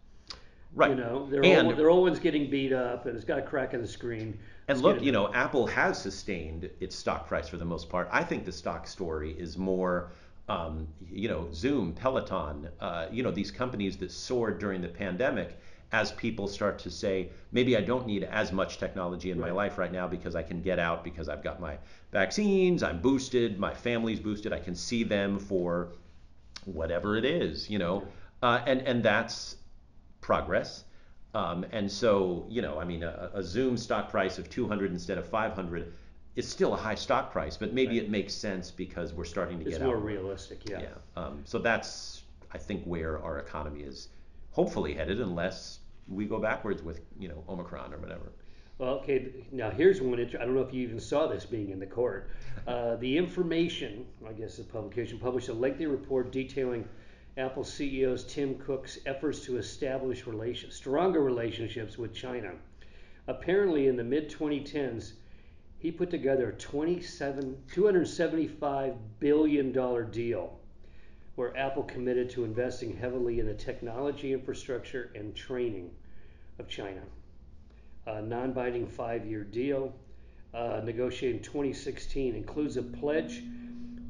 right. 0.74 0.90
You 0.90 0.96
know, 0.96 1.26
their 1.30 1.44
and 1.44 1.68
old, 1.68 1.76
their 1.76 1.90
old 1.90 2.02
one's 2.02 2.18
getting 2.18 2.50
beat 2.50 2.72
up, 2.72 3.06
and 3.06 3.16
it's 3.16 3.24
got 3.24 3.38
a 3.38 3.42
crack 3.42 3.74
in 3.74 3.80
the 3.80 3.88
screen. 3.88 4.38
And 4.68 4.80
Let's 4.80 4.82
look, 4.82 5.02
you 5.02 5.12
know, 5.12 5.32
Apple 5.32 5.66
has 5.66 6.00
sustained 6.00 6.70
its 6.80 6.96
stock 6.96 7.26
price 7.28 7.48
for 7.48 7.56
the 7.56 7.64
most 7.64 7.88
part. 7.88 8.08
I 8.10 8.24
think 8.24 8.44
the 8.44 8.52
stock 8.52 8.86
story 8.86 9.32
is 9.38 9.58
more, 9.58 10.10
um, 10.48 10.88
you 11.10 11.28
know, 11.28 11.48
Zoom, 11.52 11.92
Peloton, 11.92 12.68
uh, 12.80 13.06
you 13.10 13.22
know, 13.22 13.30
these 13.30 13.50
companies 13.50 13.96
that 13.98 14.10
soared 14.10 14.58
during 14.58 14.80
the 14.80 14.88
pandemic. 14.88 15.58
As 15.92 16.10
people 16.10 16.48
start 16.48 16.78
to 16.80 16.90
say, 16.90 17.28
maybe 17.52 17.76
I 17.76 17.80
don't 17.80 18.04
need 18.04 18.24
as 18.24 18.50
much 18.50 18.78
technology 18.78 19.30
in 19.30 19.38
my 19.38 19.52
life 19.52 19.78
right 19.78 19.92
now 19.92 20.08
because 20.08 20.34
I 20.34 20.42
can 20.42 20.60
get 20.60 20.80
out 20.80 21.04
because 21.04 21.28
I've 21.28 21.44
got 21.44 21.60
my 21.60 21.76
vaccines, 22.10 22.82
I'm 22.82 23.00
boosted, 23.00 23.60
my 23.60 23.72
family's 23.72 24.18
boosted, 24.18 24.52
I 24.52 24.58
can 24.58 24.74
see 24.74 25.04
them 25.04 25.38
for 25.38 25.92
whatever 26.64 27.16
it 27.16 27.24
is, 27.24 27.70
you 27.70 27.78
know, 27.78 28.02
uh, 28.44 28.62
and 28.66 28.80
and 28.82 29.02
that's 29.02 29.56
progress. 30.20 30.84
Um, 31.34 31.66
and 31.72 31.90
so, 31.90 32.46
you 32.48 32.62
know, 32.62 32.78
I 32.78 32.84
mean, 32.84 33.02
a, 33.02 33.30
a 33.34 33.42
Zoom 33.42 33.76
stock 33.76 34.08
price 34.10 34.38
of 34.38 34.48
200 34.48 34.92
instead 34.92 35.18
of 35.18 35.26
500 35.26 35.92
is 36.36 36.46
still 36.48 36.74
a 36.74 36.76
high 36.76 36.94
stock 36.94 37.32
price, 37.32 37.56
but 37.56 37.72
maybe 37.72 37.96
Right. 37.98 38.04
it 38.06 38.10
makes 38.10 38.32
sense 38.34 38.70
because 38.70 39.12
we're 39.12 39.24
starting 39.24 39.58
to 39.58 39.66
It's 39.66 39.78
get 39.78 39.84
more 39.84 39.96
out. 39.96 40.04
realistic, 40.04 40.68
yeah. 40.68 40.82
Yeah. 40.82 40.88
Um, 41.16 41.42
so 41.44 41.58
that's, 41.58 42.22
I 42.52 42.58
think, 42.58 42.84
where 42.84 43.20
our 43.20 43.38
economy 43.40 43.82
is 43.82 44.08
hopefully 44.52 44.94
headed, 44.94 45.20
unless 45.20 45.80
we 46.08 46.24
go 46.26 46.38
backwards 46.38 46.82
with, 46.84 47.00
you 47.18 47.28
know, 47.28 47.42
Omicron 47.48 47.92
or 47.92 47.98
whatever. 47.98 48.30
Well, 48.78 48.94
okay, 49.00 49.32
now 49.50 49.70
here's 49.70 50.00
one. 50.00 50.18
int- 50.20 50.36
I 50.36 50.44
don't 50.44 50.54
know 50.54 50.62
if 50.62 50.72
you 50.72 50.82
even 50.82 51.00
saw 51.00 51.26
this 51.26 51.44
being 51.46 51.70
in 51.70 51.80
the 51.80 51.86
court. 51.86 52.30
Uh, 52.66 52.94
the 52.96 53.18
information, 53.18 54.06
I 54.26 54.32
guess 54.32 54.56
the 54.56 54.62
publication, 54.62 55.18
published 55.18 55.48
a 55.48 55.52
lengthy 55.52 55.86
report 55.86 56.30
detailing 56.32 56.88
Apple 57.36 57.64
CEO's 57.64 58.24
Tim 58.24 58.54
Cook's 58.56 58.98
efforts 59.06 59.44
to 59.44 59.56
establish 59.56 60.24
stronger 60.70 61.20
relationships 61.20 61.98
with 61.98 62.14
China. 62.14 62.52
Apparently, 63.26 63.86
in 63.86 63.96
the 63.96 64.04
mid 64.04 64.30
2010s, 64.30 65.12
he 65.78 65.90
put 65.90 66.10
together 66.10 66.50
a 66.50 66.54
27, 66.54 67.62
$275 67.74 68.96
billion 69.18 69.72
deal 70.10 70.58
where 71.34 71.56
Apple 71.56 71.82
committed 71.82 72.30
to 72.30 72.44
investing 72.44 72.96
heavily 72.96 73.40
in 73.40 73.46
the 73.46 73.54
technology 73.54 74.32
infrastructure 74.32 75.10
and 75.14 75.34
training 75.34 75.90
of 76.58 76.68
China 76.68 77.02
a 78.06 78.22
non-binding 78.22 78.86
five-year 78.86 79.44
deal 79.44 79.94
uh, 80.52 80.80
negotiated 80.84 81.36
in 81.36 81.42
2016 81.42 82.34
includes 82.34 82.76
a 82.76 82.82
pledge 82.82 83.42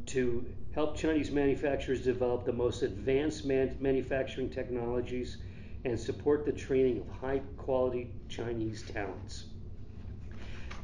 to 0.07 0.45
help 0.75 0.97
Chinese 0.97 1.31
manufacturers 1.31 2.03
develop 2.03 2.45
the 2.45 2.53
most 2.53 2.83
advanced 2.83 3.45
man- 3.45 3.77
manufacturing 3.81 4.51
technologies 4.51 5.39
and 5.85 5.99
support 5.99 6.45
the 6.45 6.53
training 6.53 6.99
of 7.01 7.09
high-quality 7.09 8.11
Chinese 8.29 8.83
talents. 8.83 9.47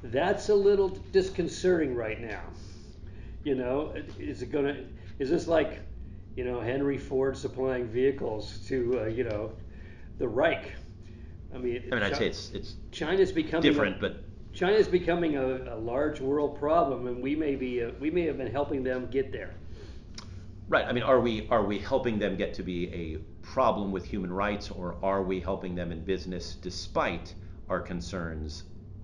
That's 0.03 0.49
a 0.49 0.55
little 0.55 0.89
disconcerting 1.13 1.95
right 1.95 2.21
now. 2.21 2.43
You 3.45 3.55
know, 3.55 3.95
is 4.19 4.43
it 4.43 4.51
gonna? 4.53 4.85
Is 5.19 5.31
this 5.31 5.47
like, 5.49 5.81
you 6.37 6.45
know, 6.45 6.61
Henry 6.61 6.99
Ford 6.99 7.37
supplying 7.37 7.87
vehicles 7.87 8.59
to, 8.69 9.01
uh, 9.01 9.05
you 9.07 9.25
know, 9.25 9.53
the 10.19 10.29
Reich? 10.29 10.75
I 11.55 11.59
mean, 11.59 11.83
I 11.91 11.95
mean, 11.95 12.05
I'd 12.05 12.17
say 12.17 12.27
it's 12.29 12.51
it's 12.51 12.77
China's 12.93 13.33
becoming 13.33 13.63
different, 13.63 13.97
A, 13.97 14.01
but 14.01 14.25
China's 14.53 14.89
becoming 14.89 15.37
a, 15.37 15.75
a 15.75 15.79
large 15.79 16.21
world 16.21 16.59
problem, 16.59 17.07
and 17.07 17.23
we 17.23 17.35
may 17.35 17.57
be 17.57 17.83
uh, 17.83 17.91
we 17.99 18.11
may 18.11 18.23
have 18.27 18.39
been 18.39 18.51
helping 18.53 18.83
them 18.83 19.09
get 19.11 19.33
there. 19.33 19.55
Right. 20.71 20.87
I 20.87 20.93
mean, 20.93 21.03
are 21.03 21.19
we 21.19 21.49
are 21.51 21.65
we 21.65 21.81
helping 21.81 22.21
them 22.21 22.37
get 22.37 22.55
to 22.55 22.63
be 22.63 22.89
a 22.95 23.19
problem 23.43 23.91
with 23.91 24.05
human 24.05 24.33
rights, 24.33 24.71
or 24.71 24.97
are 25.03 25.21
we 25.21 25.41
helping 25.41 25.75
them 25.75 25.91
in 25.91 26.05
business 26.05 26.55
despite 26.55 27.35
our 27.69 27.81
concerns 27.81 28.63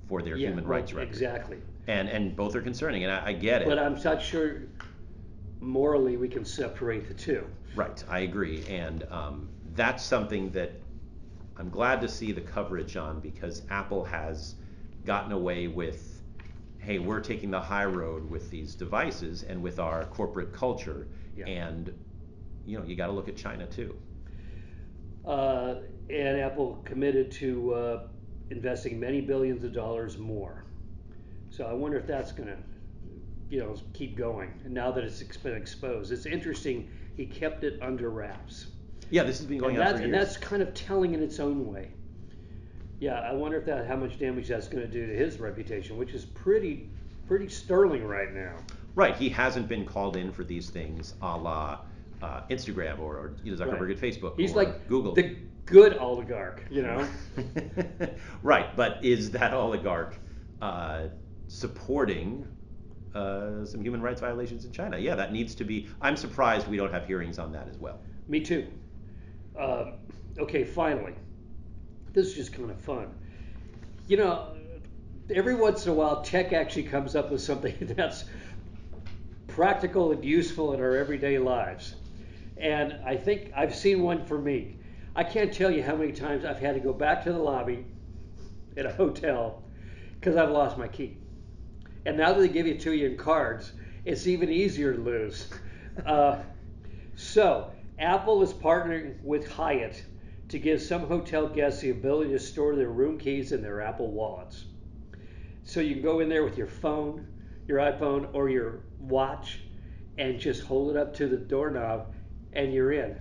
for 0.09 0.23
their 0.23 0.37
yeah, 0.37 0.49
human 0.49 0.63
well, 0.63 0.79
rights 0.79 0.93
record? 0.93 1.09
exactly. 1.09 1.59
And 1.89 2.09
and 2.09 2.37
both 2.37 2.55
are 2.55 2.63
concerning, 2.63 3.03
and 3.03 3.13
I, 3.13 3.27
I 3.27 3.33
get 3.33 3.63
it. 3.63 3.69
But 3.69 3.81
I'm 3.81 4.01
not 4.01 4.23
sure 4.23 4.63
morally 5.61 6.17
we 6.17 6.29
can 6.29 6.45
separate 6.45 7.09
the 7.09 7.15
two. 7.15 7.45
Right. 7.75 8.03
I 8.09 8.21
agree, 8.21 8.65
and 8.69 9.03
um, 9.11 9.49
that's 9.75 10.05
something 10.05 10.51
that 10.53 10.71
I'm 11.57 11.69
glad 11.69 12.01
to 12.03 12.09
see 12.09 12.31
the 12.31 12.43
coverage 12.43 12.97
on 12.97 13.19
because 13.19 13.63
Apple 13.71 14.05
has 14.05 14.55
gotten 15.05 15.33
away 15.33 15.67
with, 15.67 16.23
hey, 16.79 17.01
we're 17.01 17.21
taking 17.21 17.51
the 17.51 17.61
high 17.61 17.87
road 17.87 18.31
with 18.31 18.51
these 18.51 18.77
devices 18.77 19.43
and 19.43 19.61
with 19.61 19.81
our 19.81 20.05
corporate 20.05 20.53
culture, 20.53 21.09
Yeah. 21.37 21.47
and 21.47 21.93
you 22.65 22.79
know, 22.79 22.85
you 22.85 22.97
got 22.97 23.07
to 23.07 23.13
look 23.13 23.29
at 23.29 23.37
China 23.37 23.67
too. 23.67 23.97
Uh, 25.25 25.77
and 26.09 26.41
Apple 26.41 26.83
committed 26.85 27.31
to 27.33 27.75
uh, 27.75 28.07
investing 28.51 28.99
many 28.99 29.21
billions 29.21 29.65
of 29.65 29.73
dollars 29.73 30.19
more. 30.19 30.65
So 31.51 31.65
I 31.65 31.73
wonder 31.73 31.97
if 31.97 32.07
that's 32.07 32.33
going 32.33 32.49
to, 32.49 32.57
you 33.49 33.61
know, 33.61 33.77
keep 33.93 34.17
going. 34.17 34.53
And 34.65 34.75
now 34.75 34.91
that 34.93 35.05
it's 35.05 35.23
been 35.23 35.55
exposed, 35.55 36.13
it's 36.13 36.27
interesting. 36.27 36.89
He 37.17 37.27
kept 37.27 37.65
it 37.65 37.81
under 37.83 38.11
wraps. 38.11 38.67
Yeah, 39.11 39.23
this 39.23 39.39
has 39.39 39.47
been 39.47 39.59
going 39.59 39.77
and, 39.77 39.89
on 39.89 39.97
for 39.97 40.03
and 40.03 40.13
that's 40.13 40.37
kind 40.37 40.63
of 40.63 40.75
telling 40.75 41.15
in 41.15 41.23
its 41.23 41.39
own 41.41 41.67
way. 41.73 41.91
Yeah, 42.99 43.21
I 43.21 43.33
wonder 43.33 43.59
if 43.59 43.65
that 43.67 43.87
how 43.87 43.97
much 43.97 44.19
damage 44.19 44.49
that's 44.49 44.69
going 44.69 44.85
to 44.85 44.91
do 44.91 45.07
to 45.07 45.15
his 45.15 45.39
reputation, 45.39 45.97
which 45.97 46.13
is 46.13 46.25
pretty 46.25 46.91
pretty 47.29 47.49
sterling 47.49 48.05
right 48.05 48.33
now. 48.33 48.57
Right, 48.97 49.15
he 49.15 49.29
hasn't 49.29 49.69
been 49.69 49.85
called 49.85 50.17
in 50.17 50.33
for 50.33 50.43
these 50.43 50.71
things, 50.71 51.15
a 51.23 51.37
la 51.37 51.81
uh, 52.23 52.41
Instagram 52.51 52.99
or, 52.99 53.15
or 53.17 53.37
you 53.45 53.55
know, 53.55 53.63
Zuckerberg 53.65 53.81
Right. 53.89 53.91
at 53.91 53.99
Facebook 54.03 54.37
He's 54.39 54.53
or 54.53 54.57
like 54.57 54.89
Google. 54.89 55.13
the 55.15 55.37
good 55.67 55.99
oligarch, 55.99 56.65
you 56.71 56.83
know. 56.83 57.07
right, 58.43 58.75
but 58.75 59.05
is 59.05 59.31
that 59.33 59.53
oligarch 59.53 60.17
uh, 60.63 61.09
supporting 61.47 62.47
uh, 63.15 63.67
some 63.67 63.83
human 63.83 64.01
rights 64.01 64.23
violations 64.23 64.65
in 64.65 64.73
China? 64.73 64.97
Yeah, 64.99 65.15
that 65.15 65.31
needs 65.33 65.55
to 65.57 65.65
be. 65.65 65.89
I'm 66.01 66.17
surprised 66.17 66.67
we 66.67 66.79
don't 66.79 66.93
have 66.93 67.07
hearings 67.07 67.39
on 67.39 67.53
that 67.53 67.69
as 67.69 67.77
well. 67.79 68.01
Me 68.29 68.41
too. 68.41 68.67
Um, 69.59 69.95
okay, 70.39 70.65
finally, 70.65 71.15
this 72.15 72.29
is 72.29 72.35
just 72.35 72.53
kind 72.55 72.71
of 72.71 72.81
fun. 72.81 73.09
You 74.09 74.17
know, 74.19 74.55
every 75.35 75.55
once 75.55 75.85
in 75.87 75.93
a 75.93 75.95
while, 75.95 76.23
tech 76.23 76.53
actually 76.53 76.85
comes 76.85 77.15
up 77.17 77.31
with 77.31 77.41
something 77.43 77.75
that's 77.97 78.25
practical 79.57 80.13
and 80.13 80.23
useful 80.23 80.75
in 80.75 80.81
our 80.83 80.95
everyday 80.95 81.39
lives. 81.39 81.95
And 82.59 82.93
I 83.07 83.17
think 83.17 83.53
I've 83.57 83.75
seen 83.75 84.03
one 84.03 84.27
for 84.27 84.39
me. 84.39 84.77
I 85.15 85.25
can't 85.25 85.51
tell 85.51 85.71
you 85.71 85.83
how 85.83 85.97
many 85.97 86.13
times 86.13 86.45
I've 86.45 86.59
had 86.59 86.75
to 86.75 86.81
go 86.81 86.93
back 86.93 87.25
to 87.25 87.33
the 87.33 87.39
lobby 87.39 87.87
at 88.77 88.85
a 88.85 88.93
hotel 88.93 89.63
because 90.21 90.37
I've 90.37 90.51
lost 90.51 90.77
my 90.77 90.89
key. 90.89 91.17
And 92.05 92.19
now 92.19 92.35
that 92.35 92.41
they 92.41 92.49
give 92.49 92.67
it 92.67 92.81
to 92.81 92.93
you 92.93 93.07
in 93.07 93.17
cards, 93.17 93.73
it's 94.05 94.27
even 94.27 94.51
easier 94.51 94.93
to 94.93 95.01
lose. 95.01 95.49
Uh, 96.05 96.39
so, 97.15 97.71
Apple 97.99 98.43
is 98.43 98.53
partnering 98.53 99.19
with 99.23 99.51
Hyatt 99.51 100.05
to 100.51 100.59
give 100.59 100.83
some 100.83 101.07
hotel 101.07 101.49
guests 101.49 101.81
the 101.81 101.89
ability 101.89 102.33
to 102.33 102.39
store 102.39 102.77
their 102.77 102.91
room 102.91 103.19
keys 103.19 103.53
in 103.53 103.63
their 103.63 103.81
Apple 103.81 104.11
wallets. 104.13 104.67
So 105.65 105.81
you 105.81 105.95
can 105.95 106.03
go 106.03 106.21
in 106.21 106.29
there 106.29 106.45
with 106.45 106.59
your 106.59 106.67
phone, 106.67 107.27
your 107.67 107.79
iPhone, 107.79 108.29
or 108.35 108.51
your 108.51 108.83
watch 109.01 109.61
and 110.19 110.39
just 110.39 110.63
hold 110.63 110.91
it 110.91 110.97
up 110.97 111.15
to 111.15 111.29
the 111.29 111.37
doorknob 111.37 112.13
and 112.53 112.73
you're 112.73 112.93
in. 112.93 113.19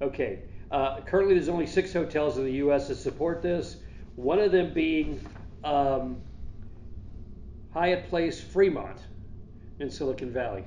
Okay, 0.00 0.42
uh, 0.70 1.00
currently 1.02 1.34
there's 1.34 1.48
only 1.48 1.66
six 1.66 1.92
hotels 1.92 2.38
in 2.38 2.44
the 2.44 2.52
U.S. 2.52 2.88
that 2.88 2.96
support 2.96 3.42
this. 3.42 3.76
One 4.16 4.38
of 4.38 4.52
them 4.52 4.72
being 4.72 5.24
um, 5.62 6.20
Hyatt 7.72 8.08
Place 8.08 8.40
Fremont 8.40 8.98
in 9.80 9.90
Silicon 9.90 10.32
Valley. 10.32 10.64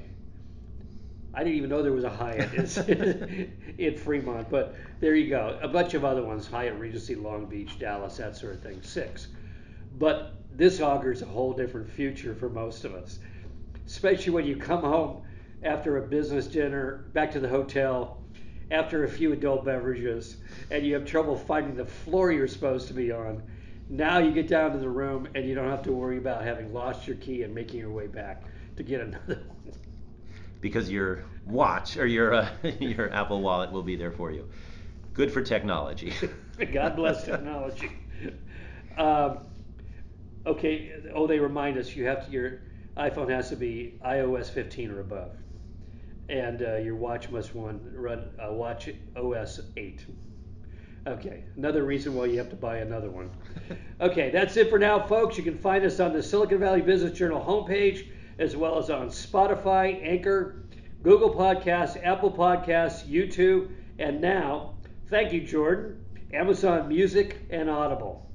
I 1.33 1.43
didn't 1.43 1.55
even 1.55 1.69
know 1.69 1.83
there 1.83 1.91
was 1.91 2.03
a 2.03 2.09
Hyatt 2.09 2.53
in, 2.89 3.53
in 3.77 3.97
Fremont, 3.97 4.49
but 4.49 4.75
there 4.99 5.15
you 5.15 5.29
go. 5.29 5.59
A 5.61 5.67
bunch 5.67 5.93
of 5.93 6.03
other 6.03 6.23
ones 6.23 6.47
Hyatt 6.47 6.79
Regency, 6.79 7.15
Long 7.15 7.45
Beach, 7.45 7.77
Dallas, 7.79 8.17
that 8.17 8.35
sort 8.35 8.55
of 8.55 8.63
thing. 8.63 8.81
Six. 8.81 9.27
But 9.99 10.33
this 10.55 10.81
augurs 10.81 11.21
a 11.21 11.25
whole 11.25 11.53
different 11.53 11.89
future 11.89 12.33
for 12.33 12.49
most 12.49 12.85
of 12.85 12.95
us, 12.95 13.19
especially 13.87 14.33
when 14.33 14.45
you 14.45 14.55
come 14.57 14.81
home 14.81 15.23
after 15.63 15.97
a 15.97 16.07
business 16.07 16.47
dinner, 16.47 17.05
back 17.13 17.31
to 17.31 17.39
the 17.39 17.49
hotel, 17.49 18.21
after 18.71 19.03
a 19.03 19.09
few 19.09 19.33
adult 19.33 19.65
beverages, 19.65 20.37
and 20.71 20.85
you 20.85 20.93
have 20.93 21.05
trouble 21.05 21.35
finding 21.35 21.75
the 21.75 21.85
floor 21.85 22.31
you're 22.31 22.47
supposed 22.47 22.87
to 22.87 22.93
be 22.93 23.11
on. 23.11 23.43
Now 23.89 24.19
you 24.19 24.31
get 24.31 24.47
down 24.47 24.73
to 24.73 24.79
the 24.79 24.89
room 24.89 25.27
and 25.35 25.45
you 25.47 25.55
don't 25.55 25.69
have 25.69 25.83
to 25.83 25.93
worry 25.93 26.17
about 26.17 26.43
having 26.43 26.73
lost 26.73 27.07
your 27.07 27.15
key 27.17 27.43
and 27.43 27.55
making 27.55 27.79
your 27.79 27.91
way 27.91 28.07
back 28.07 28.43
to 28.75 28.83
get 28.83 29.01
another 29.01 29.43
one. 29.47 29.73
because 30.61 30.89
your 30.89 31.23
watch 31.45 31.97
or 31.97 32.05
your 32.05 32.33
uh, 32.33 32.49
your 32.79 33.11
Apple 33.13 33.41
Wallet 33.41 33.71
will 33.71 33.83
be 33.83 33.95
there 33.95 34.11
for 34.11 34.31
you. 34.31 34.47
Good 35.13 35.31
for 35.31 35.41
technology. 35.41 36.13
God 36.73 36.95
bless 36.95 37.23
technology. 37.23 37.91
Um, 38.97 39.39
okay. 40.45 40.91
Oh, 41.13 41.27
they 41.27 41.39
remind 41.39 41.77
us 41.77 41.95
you 41.95 42.05
have 42.05 42.25
to 42.25 42.31
your 42.31 42.61
iPhone 42.97 43.29
has 43.29 43.49
to 43.49 43.55
be 43.55 43.99
iOS 44.05 44.49
15 44.49 44.91
or 44.91 45.01
above, 45.01 45.31
and 46.29 46.61
uh, 46.61 46.75
your 46.77 46.95
watch 46.95 47.29
must 47.29 47.53
run 47.53 47.79
run 47.93 48.29
uh, 48.43 48.51
watch 48.51 48.89
OS 49.15 49.61
8. 49.75 50.05
Okay, 51.07 51.43
another 51.55 51.83
reason 51.83 52.15
why 52.15 52.25
you 52.25 52.37
have 52.37 52.49
to 52.49 52.55
buy 52.55 52.77
another 52.77 53.09
one. 53.09 53.29
Okay, 53.99 54.29
that's 54.29 54.55
it 54.57 54.69
for 54.69 54.77
now, 54.77 55.07
folks. 55.07 55.39
You 55.39 55.43
can 55.43 55.57
find 55.57 55.83
us 55.83 55.99
on 55.99 56.13
the 56.13 56.21
Silicon 56.21 56.59
Valley 56.59 56.81
Business 56.81 57.17
Journal 57.17 57.43
homepage, 57.43 58.09
as 58.37 58.55
well 58.55 58.77
as 58.77 58.91
on 58.91 59.07
Spotify, 59.07 59.99
Anchor, 60.07 60.67
Google 61.01 61.33
Podcasts, 61.33 61.99
Apple 62.05 62.31
Podcasts, 62.31 63.07
YouTube, 63.07 63.71
and 63.97 64.21
now, 64.21 64.75
thank 65.09 65.33
you, 65.33 65.41
Jordan, 65.41 66.05
Amazon 66.31 66.87
Music 66.87 67.39
and 67.49 67.71
Audible. 67.71 68.29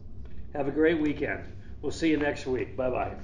Have 0.54 0.66
a 0.66 0.72
great 0.72 1.00
weekend. 1.00 1.44
We'll 1.80 1.92
see 1.92 2.10
you 2.10 2.16
next 2.16 2.44
week. 2.46 2.76
Bye 2.76 2.90
bye. 2.90 3.14